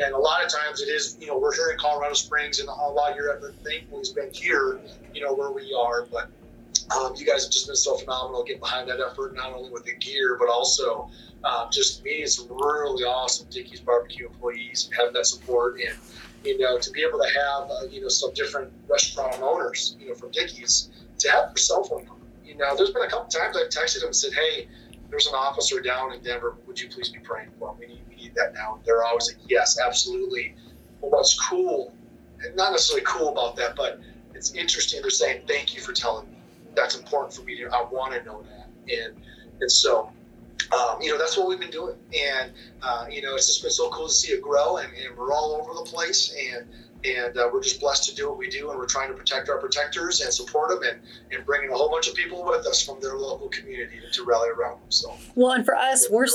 and 0.03 0.15
a 0.15 0.19
lot 0.19 0.43
of 0.43 0.51
times 0.51 0.81
it 0.81 0.89
is, 0.89 1.19
you 1.21 1.27
know, 1.27 1.39
we're 1.39 1.55
here 1.55 1.71
in 1.71 1.79
Colorado 1.79 2.15
Springs, 2.15 2.61
and 2.61 2.69
a 2.69 2.73
lot 2.73 3.11
of 3.11 3.17
your 3.17 3.37
effort, 3.37 3.55
thankfully, 3.63 3.99
has 3.99 4.09
been 4.11 4.33
here, 4.33 4.81
you 5.13 5.21
know, 5.21 5.35
where 5.35 5.51
we 5.51 5.75
are. 5.79 6.07
But 6.11 6.31
um, 6.97 7.13
you 7.15 7.27
guys 7.27 7.45
have 7.45 7.53
just 7.53 7.67
been 7.67 7.77
so 7.77 7.99
phenomenal 7.99 8.43
getting 8.43 8.61
behind 8.61 8.89
that 8.89 9.01
effort, 9.01 9.35
not 9.35 9.53
only 9.53 9.69
with 9.69 9.85
the 9.85 9.95
gear, 9.97 10.37
but 10.39 10.49
also 10.49 11.11
um, 11.45 11.69
just 11.71 12.03
meeting 12.05 12.27
some 12.27 12.49
really 12.49 13.05
awesome 13.05 13.47
Dickey's 13.51 13.81
barbecue 13.81 14.29
employees 14.29 14.87
and 14.87 14.95
having 14.95 15.13
that 15.13 15.27
support. 15.27 15.79
And, 15.79 15.95
you 16.43 16.59
know, 16.59 16.79
to 16.79 16.91
be 16.91 17.03
able 17.03 17.19
to 17.19 17.29
have, 17.29 17.71
uh, 17.71 17.87
you 17.91 18.01
know, 18.01 18.09
some 18.09 18.33
different 18.33 18.73
restaurant 18.89 19.43
owners, 19.43 19.95
you 20.01 20.09
know, 20.09 20.15
from 20.15 20.31
Dickey's 20.31 20.89
to 21.19 21.31
have 21.31 21.49
their 21.49 21.57
cell 21.57 21.85
phone 21.85 22.05
number. 22.07 22.25
You 22.45 22.57
know, 22.57 22.75
there's 22.77 22.91
been 22.91 23.03
a 23.03 23.11
couple 23.11 23.29
times 23.29 23.57
I've 23.57 23.69
texted 23.69 24.01
them 24.01 24.09
and 24.09 24.17
said, 24.17 24.33
hey, 24.33 24.69
there's 25.13 25.27
an 25.27 25.35
officer 25.35 25.79
down 25.79 26.15
in 26.15 26.23
Denver. 26.23 26.57
Would 26.67 26.81
you 26.81 26.89
please 26.89 27.11
be 27.11 27.19
praying 27.19 27.51
for 27.59 27.71
him? 27.71 27.77
We 27.79 27.87
need, 27.87 28.01
we 28.09 28.17
need 28.17 28.35
that 28.35 28.55
now. 28.55 28.81
They're 28.85 29.05
always 29.05 29.29
like, 29.29 29.37
yes, 29.47 29.79
absolutely. 29.79 30.55
But 31.03 31.11
what's 31.11 31.39
cool, 31.39 31.95
not 32.55 32.73
necessarily 32.73 33.05
cool 33.07 33.29
about 33.29 33.55
that, 33.57 33.77
but 33.77 34.01
it's 34.35 34.55
interesting. 34.55 35.03
They're 35.03 35.11
saying, 35.11 35.43
thank 35.47 35.75
you 35.75 35.83
for 35.83 35.93
telling 35.93 36.31
me 36.31 36.37
that's 36.75 36.97
important 36.97 37.35
for 37.35 37.43
me 37.43 37.57
to. 37.59 37.67
I 37.67 37.85
want 37.85 38.15
to 38.15 38.25
know 38.25 38.43
that, 38.43 38.69
and 38.89 39.15
and 39.61 39.71
so. 39.71 40.11
Um, 40.71 41.03
you 41.03 41.11
know 41.11 41.19
that's 41.19 41.37
what 41.37 41.49
we've 41.49 41.61
been 41.61 41.71
doing, 41.71 41.97
and 42.19 42.53
uh, 42.83 43.05
you 43.11 43.21
know 43.21 43.35
it's 43.35 43.47
just 43.47 43.61
been 43.63 43.71
so 43.71 43.91
cool 43.91 44.09
to 44.09 44.15
see 44.15 44.33
it 44.33 44.41
grow, 44.41 44.79
and, 44.79 44.89
and 44.95 45.15
we're 45.19 45.33
all 45.33 45.61
over 45.61 45.75
the 45.75 45.83
place, 45.83 46.35
and 46.35 46.67
and 47.05 47.37
uh, 47.37 47.49
we're 47.53 47.63
just 47.63 47.81
blessed 47.81 48.09
to 48.09 48.15
do 48.15 48.29
what 48.29 48.39
we 48.39 48.49
do 48.49 48.71
and 48.71 48.79
we're 48.79 48.87
trying 48.87 49.09
to 49.09 49.17
protect 49.17 49.49
our 49.49 49.59
protectors 49.59 50.21
and 50.21 50.33
support 50.33 50.71
them 50.71 50.83
and, 50.83 51.01
and 51.33 51.45
bringing 51.45 51.71
a 51.71 51.77
whole 51.77 51.91
bunch 51.91 52.09
of 52.09 52.15
people 52.15 52.45
with 52.45 52.67
us 52.67 52.85
from 52.85 53.01
their 53.01 53.17
local 53.17 53.49
community 53.49 53.99
to 54.13 54.25
rally 54.25 54.49
around 54.51 54.81
them 54.81 54.91
so. 54.91 55.15
Well 55.35 55.53
and 55.53 55.65
for 55.65 55.75
us 55.75 56.07
we're 56.11 56.29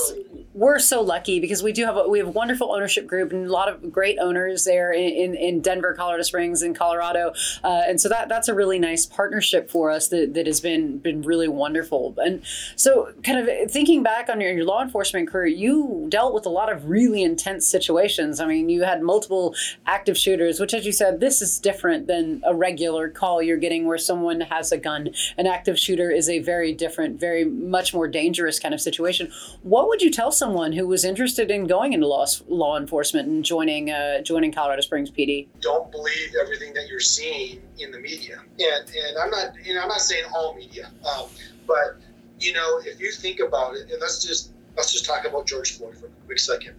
we're 0.54 0.78
so 0.78 1.00
lucky 1.00 1.40
because 1.40 1.62
we 1.62 1.72
do 1.72 1.84
have 1.84 1.96
a, 1.96 2.08
we 2.08 2.18
have 2.18 2.28
a 2.28 2.32
wonderful 2.32 2.72
ownership 2.72 3.06
group 3.06 3.32
and 3.32 3.46
a 3.46 3.52
lot 3.52 3.68
of 3.68 3.92
great 3.92 4.18
owners 4.18 4.64
there 4.64 4.92
in, 4.92 5.08
in, 5.12 5.34
in 5.34 5.60
denver 5.60 5.94
colorado 5.94 6.22
springs 6.22 6.62
and 6.62 6.76
colorado. 6.76 7.32
Uh, 7.62 7.82
and 7.86 8.00
so 8.00 8.08
that 8.08 8.28
that's 8.28 8.48
a 8.48 8.54
really 8.54 8.78
nice 8.78 9.06
partnership 9.06 9.70
for 9.70 9.90
us 9.90 10.08
that, 10.08 10.34
that 10.34 10.46
has 10.46 10.60
been 10.60 10.98
been 10.98 11.22
really 11.22 11.48
wonderful. 11.48 12.14
And 12.18 12.42
so 12.76 13.12
kind 13.22 13.48
of 13.48 13.70
thinking 13.70 14.02
back 14.02 14.28
on 14.28 14.40
your, 14.40 14.52
your 14.52 14.64
law 14.64 14.82
enforcement 14.82 15.28
career 15.28 15.46
you 15.46 16.06
dealt 16.08 16.34
with 16.34 16.44
a 16.44 16.50
lot 16.50 16.72
of 16.72 16.88
really 16.88 17.22
intense 17.22 17.66
situations. 17.66 18.40
I 18.40 18.46
mean 18.46 18.68
you 18.68 18.82
had 18.82 19.02
multiple 19.02 19.54
active 19.86 20.18
shooters 20.18 20.57
which, 20.60 20.74
as 20.74 20.86
you 20.86 20.92
said, 20.92 21.20
this 21.20 21.42
is 21.42 21.58
different 21.58 22.06
than 22.06 22.42
a 22.44 22.54
regular 22.54 23.08
call 23.08 23.42
you're 23.42 23.56
getting 23.56 23.86
where 23.86 23.98
someone 23.98 24.40
has 24.42 24.72
a 24.72 24.78
gun. 24.78 25.10
An 25.36 25.46
active 25.46 25.78
shooter 25.78 26.10
is 26.10 26.28
a 26.28 26.38
very 26.40 26.72
different, 26.72 27.18
very 27.18 27.44
much 27.44 27.94
more 27.94 28.08
dangerous 28.08 28.58
kind 28.58 28.74
of 28.74 28.80
situation. 28.80 29.30
What 29.62 29.88
would 29.88 30.02
you 30.02 30.10
tell 30.10 30.32
someone 30.32 30.72
who 30.72 30.86
was 30.86 31.04
interested 31.04 31.50
in 31.50 31.66
going 31.66 31.92
into 31.92 32.06
law, 32.06 32.26
law 32.48 32.76
enforcement 32.76 33.28
and 33.28 33.44
joining 33.44 33.90
uh, 33.90 34.22
joining 34.22 34.52
Colorado 34.52 34.82
Springs 34.82 35.10
PD? 35.10 35.48
Don't 35.60 35.90
believe 35.90 36.34
everything 36.40 36.74
that 36.74 36.88
you're 36.88 37.00
seeing 37.00 37.62
in 37.78 37.90
the 37.90 37.98
media, 37.98 38.40
and 38.58 38.88
and 38.88 39.18
I'm 39.18 39.30
not 39.30 39.54
you 39.64 39.74
know 39.74 39.82
I'm 39.82 39.88
not 39.88 40.00
saying 40.00 40.24
all 40.34 40.54
media, 40.54 40.90
um, 41.14 41.26
but 41.66 41.98
you 42.38 42.52
know 42.52 42.80
if 42.84 43.00
you 43.00 43.12
think 43.12 43.40
about 43.40 43.74
it, 43.74 43.90
and 43.90 44.00
let's 44.00 44.24
just 44.24 44.52
let's 44.76 44.92
just 44.92 45.04
talk 45.04 45.26
about 45.26 45.46
George 45.46 45.76
Floyd 45.76 45.96
for 45.98 46.06
a 46.06 46.10
quick 46.26 46.38
second. 46.38 46.74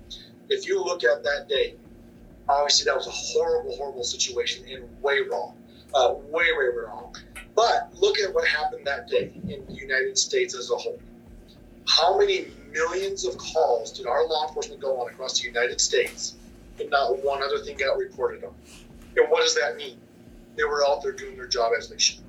If 0.49 0.67
you 0.67 0.84
look 0.84 1.04
at 1.04 1.23
that 1.23 1.47
day, 1.47 1.75
Obviously, 2.49 2.85
that 2.85 2.95
was 2.95 3.07
a 3.07 3.12
horrible, 3.12 3.75
horrible 3.75 4.03
situation 4.03 4.65
and 4.69 4.83
way 5.03 5.19
wrong. 5.21 5.55
Uh, 5.93 6.15
way, 6.29 6.45
way 6.57 6.67
wrong. 6.83 7.15
But 7.55 7.91
look 7.93 8.19
at 8.19 8.33
what 8.33 8.47
happened 8.47 8.85
that 8.88 9.07
day 9.07 9.31
in 9.47 9.65
the 9.67 9.73
United 9.73 10.17
States 10.17 10.55
as 10.55 10.71
a 10.71 10.75
whole. 10.75 10.99
How 11.88 12.17
many 12.17 12.47
millions 12.71 13.25
of 13.25 13.38
calls 13.38 13.91
did 13.91 14.05
our 14.05 14.25
law 14.25 14.47
enforcement 14.47 14.81
go 14.81 14.99
on 15.01 15.12
across 15.12 15.39
the 15.39 15.47
United 15.47 15.79
States 15.79 16.35
and 16.79 16.89
not 16.89 17.23
one 17.23 17.43
other 17.43 17.59
thing 17.59 17.77
got 17.77 17.97
reported 17.97 18.43
on? 18.43 18.53
And 19.17 19.29
what 19.29 19.43
does 19.43 19.55
that 19.55 19.75
mean? 19.77 19.97
They 20.55 20.63
were 20.63 20.83
out 20.88 21.01
there 21.03 21.12
doing 21.12 21.35
their 21.35 21.47
job 21.47 21.71
as 21.77 21.89
they 21.89 21.97
should. 21.97 22.19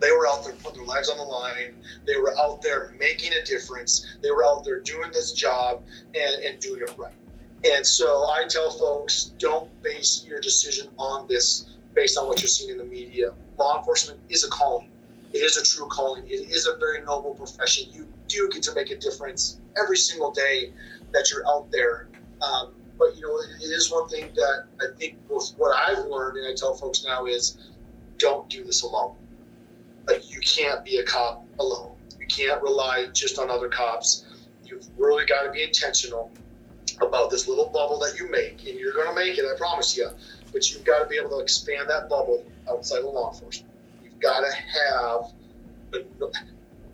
They 0.00 0.12
were 0.12 0.26
out 0.28 0.44
there 0.44 0.54
putting 0.54 0.78
their 0.78 0.86
lives 0.86 1.10
on 1.10 1.16
the 1.16 1.24
line. 1.24 1.74
They 2.06 2.16
were 2.16 2.36
out 2.38 2.62
there 2.62 2.94
making 2.98 3.32
a 3.32 3.44
difference. 3.44 4.06
They 4.22 4.30
were 4.30 4.44
out 4.44 4.64
there 4.64 4.80
doing 4.80 5.10
this 5.12 5.32
job 5.32 5.82
and, 6.14 6.44
and 6.44 6.60
doing 6.60 6.82
it 6.82 6.94
right. 6.96 7.12
And 7.64 7.84
so 7.84 8.28
I 8.30 8.44
tell 8.48 8.70
folks 8.70 9.32
don't 9.38 9.70
base 9.82 10.24
your 10.26 10.40
decision 10.40 10.88
on 10.96 11.26
this 11.26 11.66
based 11.94 12.16
on 12.16 12.28
what 12.28 12.40
you're 12.40 12.48
seeing 12.48 12.70
in 12.70 12.78
the 12.78 12.84
media. 12.84 13.32
Law 13.58 13.78
enforcement 13.78 14.20
is 14.28 14.44
a 14.44 14.48
calling. 14.48 14.88
It 15.32 15.38
is 15.38 15.56
a 15.56 15.64
true 15.64 15.88
calling. 15.88 16.24
It 16.26 16.50
is 16.50 16.66
a 16.66 16.76
very 16.76 17.02
noble 17.02 17.34
profession. 17.34 17.90
You 17.92 18.06
do 18.28 18.48
get 18.52 18.62
to 18.64 18.74
make 18.74 18.90
a 18.90 18.96
difference 18.96 19.58
every 19.76 19.96
single 19.96 20.30
day 20.30 20.72
that 21.12 21.30
you're 21.30 21.46
out 21.48 21.70
there. 21.72 22.08
Um, 22.40 22.72
but 22.98 23.16
you 23.16 23.22
know, 23.22 23.36
it 23.38 23.70
is 23.70 23.90
one 23.90 24.08
thing 24.08 24.30
that 24.34 24.66
I 24.80 24.96
think 24.96 25.16
what 25.28 25.76
I've 25.76 26.06
learned, 26.06 26.38
and 26.38 26.46
I 26.46 26.54
tell 26.54 26.74
folks 26.74 27.04
now 27.04 27.26
is, 27.26 27.58
don't 28.18 28.48
do 28.48 28.64
this 28.64 28.82
alone. 28.82 29.16
Like 30.06 30.30
you 30.30 30.40
can't 30.40 30.84
be 30.84 30.98
a 30.98 31.04
cop 31.04 31.44
alone. 31.58 31.96
You 32.18 32.26
can't 32.26 32.62
rely 32.62 33.06
just 33.12 33.38
on 33.38 33.50
other 33.50 33.68
cops. 33.68 34.24
You've 34.64 34.86
really 34.96 35.26
got 35.26 35.42
to 35.42 35.50
be 35.50 35.62
intentional 35.62 36.30
about 37.00 37.30
this 37.30 37.48
little 37.48 37.66
bubble 37.66 37.98
that 38.00 38.18
you 38.18 38.30
make, 38.30 38.66
and 38.66 38.78
you're 38.78 38.92
going 38.92 39.08
to 39.08 39.14
make 39.14 39.38
it, 39.38 39.44
I 39.44 39.56
promise 39.56 39.96
you. 39.96 40.08
But 40.52 40.70
you've 40.72 40.84
got 40.84 41.02
to 41.02 41.06
be 41.08 41.16
able 41.16 41.30
to 41.30 41.38
expand 41.38 41.90
that 41.90 42.08
bubble 42.08 42.44
outside 42.70 43.00
of 43.00 43.06
law 43.06 43.32
enforcement. 43.32 43.72
You've 44.02 44.18
got 44.18 44.40
to 44.40 44.52
have 44.52 45.32
the, 45.90 46.06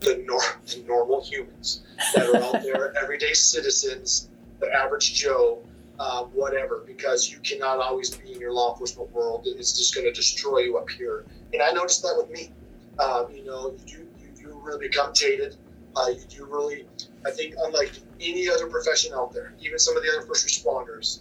the, 0.00 0.24
nor, 0.26 0.40
the 0.66 0.84
normal 0.86 1.22
humans 1.22 1.82
that 2.14 2.28
are 2.28 2.36
out 2.36 2.62
there, 2.62 2.96
everyday 3.02 3.32
citizens, 3.32 4.28
the 4.60 4.72
average 4.72 5.14
Joe, 5.14 5.62
uh, 5.98 6.24
whatever, 6.24 6.82
because 6.86 7.30
you 7.30 7.38
cannot 7.38 7.78
always 7.78 8.10
be 8.10 8.32
in 8.32 8.40
your 8.40 8.52
law 8.52 8.72
enforcement 8.72 9.10
world. 9.12 9.44
It's 9.46 9.76
just 9.76 9.94
going 9.94 10.06
to 10.06 10.12
destroy 10.12 10.60
you 10.60 10.76
up 10.76 10.90
here. 10.90 11.24
And 11.52 11.62
I 11.62 11.70
noticed 11.70 12.02
that 12.02 12.14
with 12.16 12.30
me. 12.30 12.50
Um, 12.98 13.32
you 13.32 13.44
know, 13.44 13.74
you 13.86 13.96
do, 13.96 14.08
you 14.20 14.46
do 14.48 14.60
really 14.62 14.88
become 14.88 15.12
tainted. 15.12 15.56
Uh, 15.96 16.08
you 16.08 16.24
do 16.28 16.44
really, 16.46 16.86
I 17.26 17.30
think, 17.30 17.54
unlike 17.58 17.92
any 18.20 18.48
other 18.48 18.66
profession 18.66 19.12
out 19.14 19.32
there, 19.32 19.54
even 19.60 19.78
some 19.78 19.96
of 19.96 20.02
the 20.02 20.10
other 20.10 20.26
first 20.26 20.46
responders, 20.46 21.20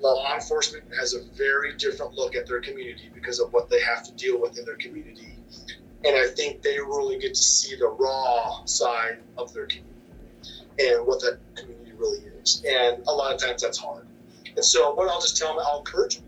law 0.00 0.34
enforcement 0.34 0.84
has 0.98 1.14
a 1.14 1.22
very 1.36 1.76
different 1.76 2.14
look 2.14 2.34
at 2.34 2.46
their 2.46 2.60
community 2.60 3.10
because 3.14 3.40
of 3.40 3.52
what 3.52 3.68
they 3.68 3.80
have 3.80 4.02
to 4.04 4.12
deal 4.12 4.40
with 4.40 4.58
in 4.58 4.64
their 4.64 4.76
community. 4.76 5.36
And 6.04 6.16
I 6.16 6.28
think 6.28 6.62
they 6.62 6.78
really 6.78 7.18
get 7.18 7.34
to 7.34 7.42
see 7.42 7.76
the 7.76 7.88
raw 7.88 8.64
side 8.64 9.18
of 9.36 9.52
their 9.52 9.66
community 9.66 9.90
and 10.78 11.06
what 11.06 11.20
that 11.20 11.38
community 11.56 11.92
really 11.96 12.20
is. 12.40 12.62
And 12.66 13.06
a 13.06 13.12
lot 13.12 13.34
of 13.34 13.40
times 13.40 13.62
that's 13.62 13.78
hard. 13.78 14.06
And 14.56 14.64
so, 14.64 14.94
what 14.94 15.08
I'll 15.08 15.20
just 15.20 15.36
tell 15.36 15.54
them, 15.54 15.64
I'll 15.66 15.80
encourage 15.80 16.16
them. 16.16 16.24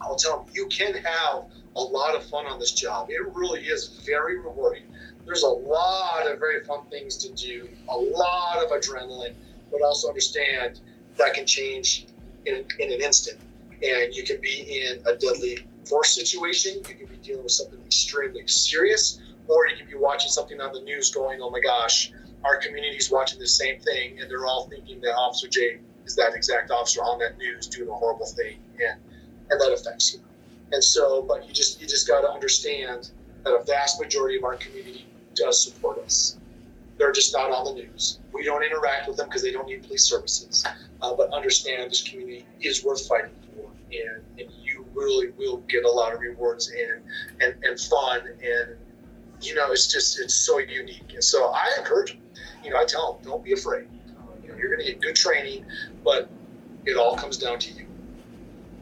I'll 0.00 0.16
tell 0.16 0.42
them, 0.42 0.54
you 0.54 0.66
can 0.66 0.94
have 0.94 1.44
a 1.76 1.80
lot 1.80 2.16
of 2.16 2.24
fun 2.24 2.46
on 2.46 2.58
this 2.58 2.72
job. 2.72 3.10
It 3.10 3.20
really 3.34 3.60
is 3.60 4.00
very 4.04 4.38
rewarding. 4.38 4.84
There's 5.26 5.42
a 5.42 5.48
lot 5.48 6.26
of 6.26 6.38
very 6.38 6.64
fun 6.64 6.86
things 6.90 7.16
to 7.18 7.32
do, 7.32 7.68
a 7.88 7.96
lot 7.96 8.64
of 8.64 8.70
adrenaline, 8.70 9.34
but 9.70 9.82
also 9.82 10.08
understand 10.08 10.80
that 11.16 11.34
can 11.34 11.46
change 11.46 12.06
in, 12.46 12.64
in 12.78 12.92
an 12.92 13.00
instant. 13.00 13.38
And 13.82 14.14
you 14.14 14.24
can 14.24 14.40
be 14.40 14.82
in 14.82 14.98
a 15.06 15.16
deadly 15.16 15.66
force 15.84 16.14
situation, 16.14 16.74
you 16.88 16.94
can 16.94 17.06
be 17.06 17.16
dealing 17.22 17.42
with 17.42 17.52
something 17.52 17.80
extremely 17.86 18.46
serious, 18.46 19.20
or 19.48 19.66
you 19.68 19.76
can 19.76 19.86
be 19.86 19.94
watching 19.94 20.30
something 20.30 20.60
on 20.60 20.72
the 20.72 20.80
news 20.80 21.10
going, 21.10 21.40
oh 21.42 21.50
my 21.50 21.60
gosh, 21.60 22.12
our 22.44 22.58
community's 22.58 23.10
watching 23.10 23.38
the 23.38 23.46
same 23.46 23.80
thing, 23.80 24.20
and 24.20 24.30
they're 24.30 24.46
all 24.46 24.68
thinking 24.68 25.00
that 25.00 25.14
Officer 25.14 25.48
J 25.48 25.78
is 26.06 26.16
that 26.16 26.34
exact 26.34 26.70
officer 26.70 27.00
on 27.00 27.18
that 27.18 27.38
news 27.38 27.66
doing 27.66 27.88
a 27.88 27.92
horrible 27.92 28.26
thing, 28.26 28.58
and 28.80 29.00
and 29.50 29.60
that 29.60 29.72
affects 29.72 30.14
you. 30.14 30.20
And 30.72 30.82
so, 30.82 31.22
but 31.22 31.46
you 31.46 31.52
just 31.52 31.80
you 31.80 31.86
just 31.86 32.06
got 32.06 32.20
to 32.22 32.30
understand 32.30 33.10
that 33.44 33.50
a 33.50 33.64
vast 33.64 34.00
majority 34.00 34.36
of 34.36 34.44
our 34.44 34.56
community 34.56 35.06
does 35.34 35.62
support 35.62 35.98
us. 35.98 36.38
They're 36.98 37.12
just 37.12 37.32
not 37.32 37.50
on 37.50 37.64
the 37.64 37.82
news. 37.82 38.18
We 38.32 38.44
don't 38.44 38.62
interact 38.62 39.08
with 39.08 39.16
them 39.16 39.28
because 39.28 39.42
they 39.42 39.52
don't 39.52 39.66
need 39.66 39.82
police 39.84 40.04
services. 40.04 40.64
Uh, 41.00 41.14
but 41.14 41.32
understand 41.32 41.90
this 41.90 42.02
community 42.02 42.44
is 42.60 42.84
worth 42.84 43.06
fighting 43.08 43.30
for, 43.54 43.70
and, 43.90 44.22
and 44.38 44.50
you 44.62 44.84
really 44.94 45.30
will 45.38 45.58
get 45.68 45.84
a 45.84 45.90
lot 45.90 46.12
of 46.12 46.20
rewards 46.20 46.70
and, 46.70 47.02
and, 47.40 47.64
and 47.64 47.80
fun. 47.80 48.20
And, 48.42 48.76
you 49.40 49.54
know, 49.54 49.72
it's 49.72 49.86
just, 49.86 50.20
it's 50.20 50.34
so 50.34 50.58
unique. 50.58 51.14
And 51.14 51.24
so 51.24 51.52
I 51.54 51.74
encourage. 51.78 52.18
You 52.62 52.70
know, 52.70 52.76
I 52.76 52.84
tell 52.84 53.14
them, 53.14 53.24
don't 53.24 53.42
be 53.42 53.54
afraid. 53.54 53.88
Uh, 54.18 54.22
you 54.42 54.50
know, 54.50 54.56
you're 54.56 54.68
going 54.68 54.84
to 54.84 54.92
get 54.92 55.00
good 55.00 55.16
training, 55.16 55.64
but 56.04 56.28
it 56.84 56.98
all 56.98 57.16
comes 57.16 57.38
down 57.38 57.58
to 57.60 57.72
you. 57.72 57.86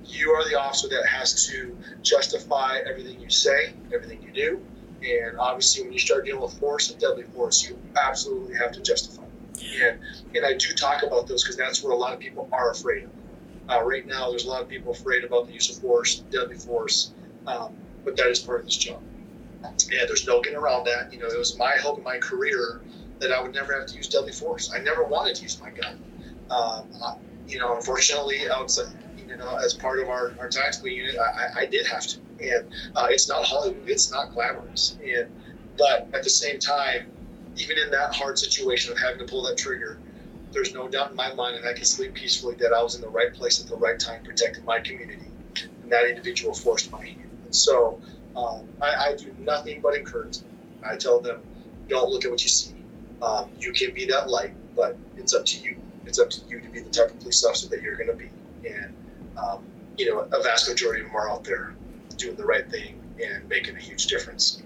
You 0.04 0.32
are 0.32 0.48
the 0.48 0.58
officer 0.58 0.88
that 0.88 1.06
has 1.06 1.46
to 1.46 1.76
justify 2.02 2.78
everything 2.84 3.20
you 3.20 3.30
say, 3.30 3.74
everything 3.94 4.20
you 4.22 4.32
do. 4.32 4.60
And 5.02 5.38
obviously, 5.38 5.84
when 5.84 5.92
you 5.92 5.98
start 5.98 6.24
dealing 6.24 6.42
with 6.42 6.58
force 6.58 6.90
and 6.90 7.00
deadly 7.00 7.24
force, 7.24 7.68
you 7.68 7.78
absolutely 7.96 8.56
have 8.56 8.72
to 8.72 8.82
justify 8.82 9.22
it. 9.22 9.82
And, 9.82 10.00
and 10.36 10.46
I 10.46 10.54
do 10.54 10.72
talk 10.74 11.02
about 11.02 11.26
those 11.26 11.42
because 11.42 11.56
that's 11.56 11.82
what 11.82 11.92
a 11.92 11.96
lot 11.96 12.12
of 12.12 12.18
people 12.18 12.48
are 12.52 12.70
afraid 12.70 13.04
of. 13.04 13.10
Uh, 13.68 13.84
right 13.84 14.06
now, 14.06 14.30
there's 14.30 14.44
a 14.44 14.48
lot 14.48 14.62
of 14.62 14.68
people 14.68 14.92
afraid 14.92 15.24
about 15.24 15.46
the 15.46 15.52
use 15.52 15.68
of 15.70 15.80
force, 15.82 16.20
deadly 16.30 16.56
force, 16.56 17.12
um, 17.46 17.76
but 18.04 18.16
that 18.16 18.26
is 18.28 18.38
part 18.38 18.60
of 18.60 18.66
this 18.66 18.76
job. 18.76 19.00
And 19.62 20.08
there's 20.08 20.26
no 20.26 20.40
getting 20.40 20.58
around 20.58 20.84
that. 20.84 21.12
You 21.12 21.18
know, 21.18 21.26
it 21.26 21.38
was 21.38 21.58
my 21.58 21.72
hope 21.72 21.98
in 21.98 22.04
my 22.04 22.18
career 22.18 22.80
that 23.18 23.32
I 23.32 23.42
would 23.42 23.52
never 23.52 23.78
have 23.78 23.86
to 23.88 23.96
use 23.96 24.08
deadly 24.08 24.32
force. 24.32 24.72
I 24.72 24.78
never 24.78 25.04
wanted 25.04 25.34
to 25.36 25.42
use 25.42 25.60
my 25.60 25.70
gun. 25.70 26.00
Um, 26.50 26.88
you 27.46 27.58
know, 27.58 27.76
unfortunately, 27.76 28.48
outside, 28.50 28.86
you 29.28 29.36
know, 29.36 29.56
as 29.56 29.74
part 29.74 30.00
of 30.00 30.08
our, 30.08 30.34
our 30.40 30.48
tactical 30.48 30.88
unit, 30.88 31.16
I, 31.18 31.60
I 31.60 31.66
did 31.66 31.86
have 31.86 32.06
to. 32.06 32.18
And 32.40 32.68
uh, 32.96 33.08
it's 33.10 33.28
not 33.28 33.44
Hollywood, 33.44 33.88
it's 33.88 34.10
not 34.10 34.32
glamorous. 34.32 34.96
And 35.04 35.28
but 35.76 36.08
at 36.12 36.24
the 36.24 36.30
same 36.30 36.58
time, 36.58 37.10
even 37.56 37.78
in 37.78 37.90
that 37.90 38.14
hard 38.14 38.38
situation 38.38 38.92
of 38.92 38.98
having 38.98 39.18
to 39.18 39.24
pull 39.24 39.44
that 39.44 39.56
trigger, 39.56 39.98
there's 40.52 40.72
no 40.72 40.88
doubt 40.88 41.10
in 41.10 41.16
my 41.16 41.32
mind, 41.34 41.56
and 41.56 41.66
I 41.66 41.72
can 41.72 41.84
sleep 41.84 42.14
peacefully 42.14 42.54
that 42.56 42.72
I 42.72 42.82
was 42.82 42.94
in 42.94 43.00
the 43.00 43.08
right 43.08 43.32
place 43.32 43.60
at 43.60 43.68
the 43.68 43.76
right 43.76 43.98
time, 43.98 44.22
protecting 44.24 44.64
my 44.64 44.80
community, 44.80 45.26
and 45.82 45.92
that 45.92 46.08
individual 46.08 46.54
forced 46.54 46.90
my 46.90 47.04
hand. 47.04 47.28
And 47.44 47.54
so 47.54 48.00
um, 48.36 48.68
I, 48.80 49.10
I, 49.10 49.16
do 49.16 49.34
nothing 49.38 49.80
but 49.80 49.94
encourage 49.94 50.38
them. 50.38 50.48
I 50.82 50.96
tell 50.96 51.20
them, 51.20 51.42
don't 51.88 52.08
look 52.10 52.24
at 52.24 52.30
what 52.30 52.42
you 52.42 52.48
see. 52.48 52.74
Um, 53.20 53.50
you 53.58 53.72
can 53.72 53.92
be 53.92 54.06
that 54.06 54.30
light, 54.30 54.54
but 54.76 54.96
it's 55.16 55.34
up 55.34 55.44
to 55.46 55.60
you. 55.60 55.76
It's 56.06 56.18
up 56.18 56.30
to 56.30 56.40
you 56.48 56.60
to 56.60 56.68
be 56.68 56.80
the 56.80 56.90
type 56.90 57.10
of 57.10 57.18
police 57.18 57.44
officer 57.44 57.68
that 57.68 57.82
you're 57.82 57.96
going 57.96 58.08
to 58.08 58.14
be. 58.14 58.30
And, 58.68 58.94
um, 59.42 59.60
you 59.96 60.06
know, 60.06 60.26
a 60.32 60.42
vast 60.42 60.68
majority 60.68 61.02
of 61.02 61.08
them 61.08 61.16
are 61.16 61.30
out 61.30 61.44
there 61.44 61.74
doing 62.16 62.36
the 62.36 62.44
right 62.44 62.70
thing 62.70 63.00
and 63.18 63.48
making 63.48 63.76
a 63.76 63.80
huge 63.80 64.06
difference. 64.06 64.62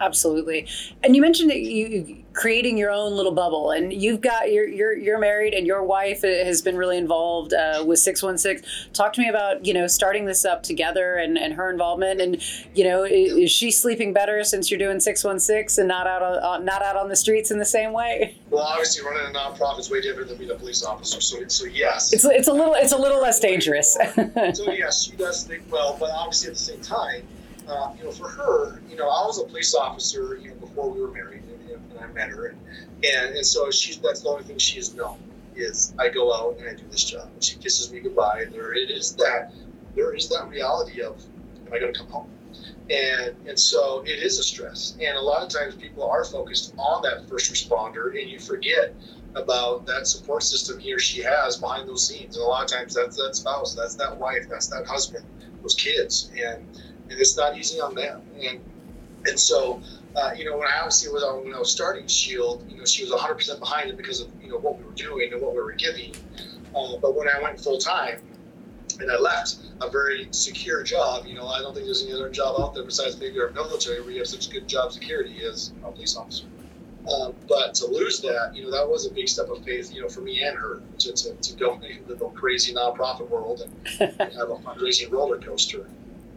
Absolutely. 0.00 0.66
And 1.02 1.14
you 1.14 1.22
mentioned 1.22 1.50
that 1.50 1.60
you 1.60 2.24
creating 2.32 2.76
your 2.76 2.90
own 2.90 3.12
little 3.12 3.32
bubble, 3.32 3.70
and 3.70 3.92
you've 3.92 4.20
got 4.20 4.52
you're 4.52 4.66
you're, 4.66 4.92
you're 4.92 5.18
married, 5.18 5.54
and 5.54 5.66
your 5.66 5.84
wife 5.84 6.22
has 6.22 6.60
been 6.62 6.76
really 6.76 6.98
involved 6.98 7.54
uh, 7.54 7.84
with 7.86 8.00
Six 8.00 8.22
One 8.22 8.36
Six. 8.36 8.62
Talk 8.92 9.12
to 9.14 9.20
me 9.20 9.28
about 9.28 9.64
you 9.64 9.72
know 9.72 9.86
starting 9.86 10.24
this 10.24 10.44
up 10.44 10.64
together 10.64 11.14
and, 11.14 11.38
and 11.38 11.54
her 11.54 11.70
involvement, 11.70 12.20
and 12.20 12.42
you 12.74 12.82
know 12.84 13.04
is, 13.04 13.34
is 13.34 13.50
she 13.52 13.70
sleeping 13.70 14.12
better 14.12 14.42
since 14.42 14.68
you're 14.68 14.78
doing 14.78 14.98
Six 14.98 15.22
One 15.22 15.38
Six 15.38 15.78
and 15.78 15.86
not 15.86 16.08
out 16.08 16.22
on 16.22 16.64
not 16.64 16.82
out 16.82 16.96
on 16.96 17.08
the 17.08 17.16
streets 17.16 17.52
in 17.52 17.58
the 17.58 17.64
same 17.64 17.92
way? 17.92 18.36
Well, 18.50 18.64
obviously, 18.64 19.04
running 19.04 19.34
a 19.34 19.38
nonprofit 19.38 19.78
is 19.78 19.90
way 19.90 20.00
different 20.00 20.28
than 20.28 20.38
being 20.38 20.50
a 20.50 20.56
police 20.56 20.84
officer. 20.84 21.20
So, 21.20 21.46
so 21.46 21.66
yes, 21.66 22.12
it's 22.12 22.24
it's 22.24 22.48
a 22.48 22.52
little 22.52 22.74
it's 22.74 22.92
a 22.92 22.98
little 22.98 23.22
less 23.22 23.38
dangerous. 23.38 23.94
so 23.94 24.72
yes, 24.72 25.04
she 25.04 25.16
does 25.16 25.40
sleep 25.40 25.62
well, 25.70 25.96
but 26.00 26.10
obviously 26.10 26.48
at 26.48 26.54
the 26.54 26.60
same 26.60 26.80
time 26.80 27.22
uh, 27.68 27.92
you 27.96 28.04
know, 28.04 28.10
for 28.10 28.28
her, 28.28 28.80
you 28.88 28.96
know, 28.96 29.08
I 29.08 29.26
was 29.26 29.40
a 29.40 29.44
police 29.44 29.74
officer, 29.74 30.38
you 30.40 30.50
know, 30.50 30.54
before 30.56 30.90
we 30.90 31.00
were 31.00 31.10
married, 31.10 31.42
and, 31.44 31.80
and 31.90 32.00
I 32.00 32.06
met 32.08 32.30
her, 32.30 32.46
and, 32.46 32.58
and 33.04 33.36
and 33.36 33.46
so 33.46 33.70
she's 33.70 33.98
that's 33.98 34.22
the 34.22 34.28
only 34.28 34.44
thing 34.44 34.58
she 34.58 34.76
has 34.76 34.94
known 34.94 35.18
is 35.56 35.94
I 35.98 36.08
go 36.08 36.34
out 36.34 36.58
and 36.58 36.68
I 36.68 36.74
do 36.74 36.84
this 36.90 37.04
job, 37.04 37.28
and 37.32 37.42
she 37.42 37.56
kisses 37.56 37.92
me 37.92 38.00
goodbye, 38.00 38.42
and 38.42 38.52
there 38.52 38.74
it 38.74 38.90
is 38.90 39.14
that 39.16 39.52
there 39.94 40.14
is 40.14 40.28
that 40.28 40.48
reality 40.48 41.02
of 41.02 41.22
am 41.66 41.72
I 41.72 41.78
going 41.78 41.92
to 41.92 41.98
come 41.98 42.08
home, 42.08 42.30
and 42.90 43.34
and 43.46 43.58
so 43.58 44.02
it 44.06 44.22
is 44.22 44.38
a 44.38 44.42
stress, 44.42 44.96
and 45.00 45.16
a 45.16 45.22
lot 45.22 45.42
of 45.42 45.48
times 45.48 45.74
people 45.74 46.08
are 46.08 46.24
focused 46.24 46.74
on 46.78 47.02
that 47.02 47.28
first 47.28 47.52
responder, 47.52 48.20
and 48.20 48.28
you 48.28 48.38
forget 48.38 48.94
about 49.36 49.84
that 49.86 50.06
support 50.06 50.42
system 50.42 50.78
he 50.78 50.92
or 50.92 50.98
she 50.98 51.22
has 51.22 51.56
behind 51.56 51.88
those 51.88 52.06
scenes, 52.06 52.36
and 52.36 52.44
a 52.44 52.48
lot 52.48 52.62
of 52.62 52.70
times 52.70 52.94
that's 52.94 53.16
that 53.16 53.34
spouse, 53.34 53.74
that's 53.74 53.94
that 53.96 54.16
wife, 54.16 54.46
that's 54.48 54.68
that 54.68 54.86
husband, 54.86 55.24
those 55.62 55.74
kids, 55.74 56.30
and 56.36 56.64
and 57.10 57.20
it's 57.20 57.36
not 57.36 57.56
easy 57.56 57.80
on 57.80 57.94
them. 57.94 58.22
And 58.40 58.60
and 59.26 59.38
so, 59.38 59.80
uh, 60.16 60.32
you 60.36 60.44
know, 60.44 60.56
when 60.58 60.68
I 60.68 60.78
obviously 60.78 61.12
was 61.12 61.22
on 61.22 61.44
when 61.44 61.54
I 61.54 61.58
was 61.58 61.70
starting 61.70 62.06
Shield, 62.06 62.64
you 62.70 62.78
know, 62.78 62.84
she 62.84 63.02
was 63.02 63.10
100 63.10 63.34
percent 63.34 63.60
behind 63.60 63.90
it 63.90 63.96
because 63.96 64.20
of 64.20 64.28
you 64.42 64.50
know 64.50 64.58
what 64.58 64.78
we 64.78 64.84
were 64.84 64.92
doing 64.92 65.32
and 65.32 65.40
what 65.40 65.52
we 65.52 65.60
were 65.60 65.72
giving. 65.72 66.14
Uh, 66.74 66.96
but 67.00 67.14
when 67.14 67.28
I 67.28 67.40
went 67.40 67.60
full 67.60 67.78
time 67.78 68.20
and 69.00 69.10
I 69.10 69.18
left 69.18 69.56
a 69.80 69.90
very 69.90 70.28
secure 70.30 70.82
job, 70.82 71.26
you 71.26 71.34
know, 71.34 71.46
I 71.46 71.60
don't 71.60 71.74
think 71.74 71.86
there's 71.86 72.02
any 72.02 72.12
other 72.12 72.30
job 72.30 72.60
out 72.60 72.74
there 72.74 72.84
besides 72.84 73.18
maybe 73.18 73.40
our 73.40 73.50
military 73.50 74.00
where 74.02 74.10
you 74.10 74.18
have 74.18 74.28
such 74.28 74.50
good 74.50 74.68
job 74.68 74.92
security 74.92 75.44
as 75.44 75.72
a 75.84 75.90
police 75.90 76.16
officer. 76.16 76.46
Um, 77.12 77.34
but 77.48 77.74
to 77.74 77.86
lose 77.86 78.20
that, 78.22 78.52
you 78.54 78.64
know, 78.64 78.70
that 78.70 78.88
was 78.88 79.06
a 79.06 79.10
big 79.12 79.28
step 79.28 79.48
of 79.50 79.62
faith, 79.62 79.92
you 79.92 80.00
know, 80.00 80.08
for 80.08 80.22
me 80.22 80.42
and 80.42 80.56
her 80.56 80.80
to, 80.98 81.12
to, 81.12 81.34
to 81.34 81.56
go 81.56 81.74
into 81.74 82.14
the 82.14 82.26
crazy 82.30 82.72
nonprofit 82.72 83.28
world 83.28 83.60
and, 83.60 84.10
and 84.20 84.32
have 84.32 84.48
a 84.48 84.56
fundraising 84.56 85.10
roller 85.10 85.38
coaster. 85.38 85.86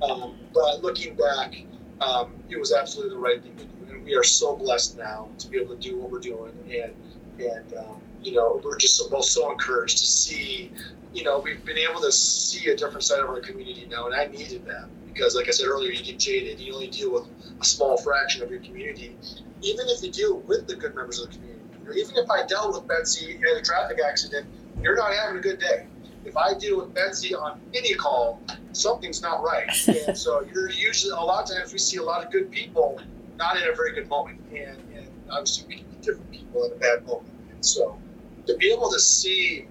Um, 0.02 0.38
but 0.54 0.84
looking 0.84 1.16
back, 1.16 1.56
um, 2.02 2.36
it 2.50 2.60
was 2.60 2.74
absolutely 2.74 3.16
the 3.16 3.22
right 3.22 3.42
thing 3.42 3.56
to 3.56 3.66
do, 3.66 3.94
and 3.94 4.04
we 4.04 4.16
are 4.16 4.24
so 4.24 4.56
blessed 4.56 4.98
now 4.98 5.30
to 5.40 5.50
be 5.50 5.58
able 5.58 5.76
to 5.76 5.82
do 5.82 5.98
what 5.98 6.12
we're 6.12 6.20
doing, 6.20 6.54
and 6.70 6.94
and 7.40 7.74
um, 7.78 8.02
you 8.22 8.34
know 8.34 8.62
we're 8.64 8.78
just 8.78 8.98
so, 8.98 9.10
both 9.10 9.26
so 9.26 9.52
encouraged 9.52 9.98
to 9.98 10.06
see, 10.06 10.72
you 11.14 11.24
know, 11.24 11.40
we've 11.40 11.64
been 11.66 11.78
able 11.78 12.02
to 12.02 12.12
see 12.12 12.70
a 12.70 12.76
different 12.76 13.04
side 13.04 13.20
of 13.20 13.30
our 13.30 13.40
community 13.40 13.88
now, 13.90 14.06
and 14.06 14.16
I 14.16 14.28
needed 14.28 14.66
that 14.66 14.88
because, 15.12 15.36
like 15.36 15.48
I 15.48 15.52
said 15.52 15.68
earlier, 15.68 15.92
you 15.92 16.04
get 16.04 16.20
jaded. 16.20 16.60
You 16.60 16.74
only 16.74 16.88
deal 16.88 17.12
with 17.12 17.28
a 17.60 17.66
small 17.66 17.98
fraction 17.98 18.44
of 18.44 18.52
your 18.52 18.60
community, 18.60 19.18
even 19.62 19.88
if 19.88 20.04
you 20.04 20.12
deal 20.12 20.40
with 20.42 20.68
the 20.68 20.76
good 20.76 20.94
members 20.94 21.20
of 21.20 21.32
the 21.32 21.38
community. 21.38 21.64
Or 21.88 21.94
even 21.94 22.18
if 22.18 22.30
I 22.30 22.46
dealt 22.46 22.74
with 22.74 22.88
Betsy 22.88 23.36
in 23.36 23.58
a 23.58 23.62
traffic 23.62 23.98
accident, 24.06 24.46
you're 24.82 24.96
not 24.96 25.14
having 25.14 25.38
a 25.38 25.42
good 25.42 25.60
day 25.60 25.88
if 26.28 26.36
I 26.36 26.54
deal 26.54 26.78
with 26.78 26.94
Betsy 26.94 27.34
on 27.34 27.60
any 27.74 27.94
call, 27.94 28.42
something's 28.74 29.22
not 29.22 29.42
right. 29.42 29.70
And 30.08 30.18
so 30.18 30.46
you're 30.54 30.70
usually, 30.70 31.12
a 31.12 31.16
lot 31.16 31.50
of 31.50 31.58
times 31.58 31.72
we 31.72 31.80
see 31.80 31.98
a 31.98 32.04
lot 32.04 32.24
of 32.24 32.32
good 32.32 32.52
people 32.52 33.00
not 33.38 33.56
in 33.56 33.64
a 33.64 33.74
very 33.74 33.94
good 33.94 34.10
moment. 34.10 34.42
And, 34.52 34.78
and 34.94 35.08
obviously 35.32 35.68
we 35.68 35.76
can 35.76 35.86
be 35.90 35.98
different 36.02 36.32
people 36.32 36.66
in 36.66 36.74
a 36.74 36.76
bad 36.76 37.06
moment. 37.06 37.34
And 37.52 37.66
so 37.66 37.98
to 38.46 38.58
be 38.58 38.72
able 38.72 38.92
to 38.92 39.00
see 39.00 39.68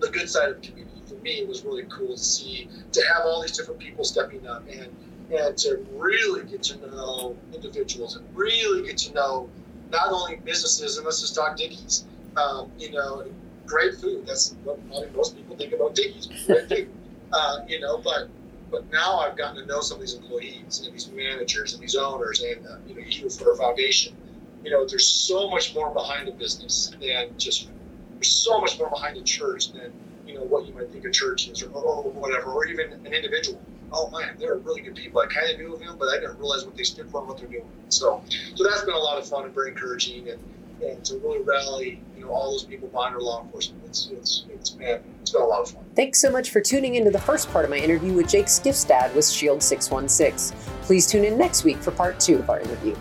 the 0.00 0.08
good 0.08 0.28
side 0.28 0.48
of 0.48 0.62
the 0.62 0.68
community 0.68 1.02
for 1.06 1.14
me 1.16 1.44
was 1.44 1.64
really 1.64 1.84
cool 1.90 2.16
to 2.16 2.22
see, 2.22 2.68
to 2.92 3.02
have 3.12 3.26
all 3.26 3.42
these 3.42 3.56
different 3.56 3.78
people 3.78 4.02
stepping 4.02 4.46
up 4.46 4.64
and, 4.70 4.88
and 5.30 5.56
to 5.58 5.86
really 5.92 6.44
get 6.44 6.62
to 6.62 6.78
know 6.78 7.36
individuals 7.52 8.16
and 8.16 8.26
really 8.34 8.86
get 8.86 8.96
to 8.98 9.12
know 9.12 9.50
not 9.90 10.12
only 10.12 10.36
businesses, 10.36 10.96
and 10.96 11.04
let's 11.04 11.20
just 11.20 11.34
talk 11.34 11.56
Dickey's, 11.56 12.04
um, 12.36 12.70
you 12.78 12.90
know, 12.92 13.24
great 13.70 13.94
food. 13.94 14.26
That's 14.26 14.54
what 14.64 14.76
probably 14.88 15.08
most 15.16 15.36
people 15.36 15.56
think 15.56 15.72
about 15.72 15.94
Dickey's. 15.94 16.28
Great 16.46 16.68
food, 16.68 16.88
uh, 17.32 17.60
you 17.68 17.80
know. 17.80 17.98
But 17.98 18.28
but 18.70 18.90
now 18.90 19.20
I've 19.20 19.36
gotten 19.36 19.56
to 19.62 19.66
know 19.66 19.80
some 19.80 19.96
of 19.96 20.00
these 20.00 20.14
employees 20.14 20.82
and 20.84 20.94
these 20.94 21.08
managers 21.10 21.72
and 21.74 21.82
these 21.82 21.96
owners 21.96 22.42
and 22.42 22.66
uh, 22.66 22.76
you 22.86 22.94
know 22.94 23.00
you 23.00 23.30
for 23.30 23.52
a 23.52 23.56
foundation. 23.56 24.16
You 24.64 24.70
know, 24.70 24.86
there's 24.86 25.06
so 25.06 25.48
much 25.48 25.74
more 25.74 25.90
behind 25.90 26.28
a 26.28 26.32
business 26.32 26.92
than 27.00 27.38
just 27.38 27.68
there's 28.14 28.30
so 28.30 28.60
much 28.60 28.78
more 28.78 28.90
behind 28.90 29.16
a 29.16 29.22
church 29.22 29.72
than 29.72 29.92
you 30.26 30.34
know 30.34 30.42
what 30.42 30.66
you 30.66 30.74
might 30.74 30.90
think 30.90 31.04
a 31.04 31.10
church 31.10 31.48
is 31.48 31.62
or, 31.62 31.70
or 31.70 32.02
whatever, 32.10 32.50
or 32.50 32.66
even 32.66 32.92
an 32.92 33.12
individual. 33.12 33.60
Oh 33.92 34.10
man, 34.10 34.36
they're 34.38 34.56
really 34.56 34.82
good 34.82 34.94
people. 34.94 35.20
I 35.20 35.26
kind 35.26 35.50
of 35.50 35.58
knew 35.58 35.74
of 35.74 35.80
them, 35.80 35.96
but 35.98 36.08
I 36.08 36.20
didn't 36.20 36.38
realize 36.38 36.64
what 36.64 36.76
they 36.76 36.84
stood 36.84 37.10
for 37.10 37.20
and 37.20 37.28
what 37.28 37.38
they're 37.38 37.48
doing. 37.48 37.68
So, 37.88 38.22
so 38.54 38.62
that's 38.62 38.82
been 38.84 38.94
a 38.94 38.98
lot 38.98 39.18
of 39.18 39.26
fun 39.26 39.46
and 39.46 39.54
very 39.54 39.70
encouraging. 39.70 40.28
And 40.28 40.38
and 40.82 41.04
to 41.06 41.18
really 41.18 41.42
rally, 41.42 42.00
all 42.30 42.52
those 42.52 42.64
people 42.64 42.88
behind 42.88 43.14
our 43.14 43.20
law 43.20 43.42
enforcement. 43.42 43.82
It's 43.86 44.08
it's 44.12 44.44
it's 44.50 44.70
been 44.70 45.02
it's 45.20 45.30
been 45.32 45.42
a 45.42 45.44
lot 45.44 45.62
of 45.62 45.70
fun. 45.70 45.84
Thanks 45.94 46.20
so 46.20 46.30
much 46.30 46.50
for 46.50 46.60
tuning 46.60 46.94
into 46.94 47.10
the 47.10 47.20
first 47.20 47.50
part 47.50 47.64
of 47.64 47.70
my 47.70 47.78
interview 47.78 48.12
with 48.12 48.28
Jake 48.28 48.46
Skifstad 48.46 49.14
with 49.14 49.28
Shield 49.28 49.62
616. 49.62 50.56
Please 50.82 51.06
tune 51.06 51.24
in 51.24 51.36
next 51.36 51.64
week 51.64 51.78
for 51.78 51.90
part 51.90 52.18
two 52.20 52.36
of 52.36 52.50
our 52.50 52.60
interview. 52.60 52.96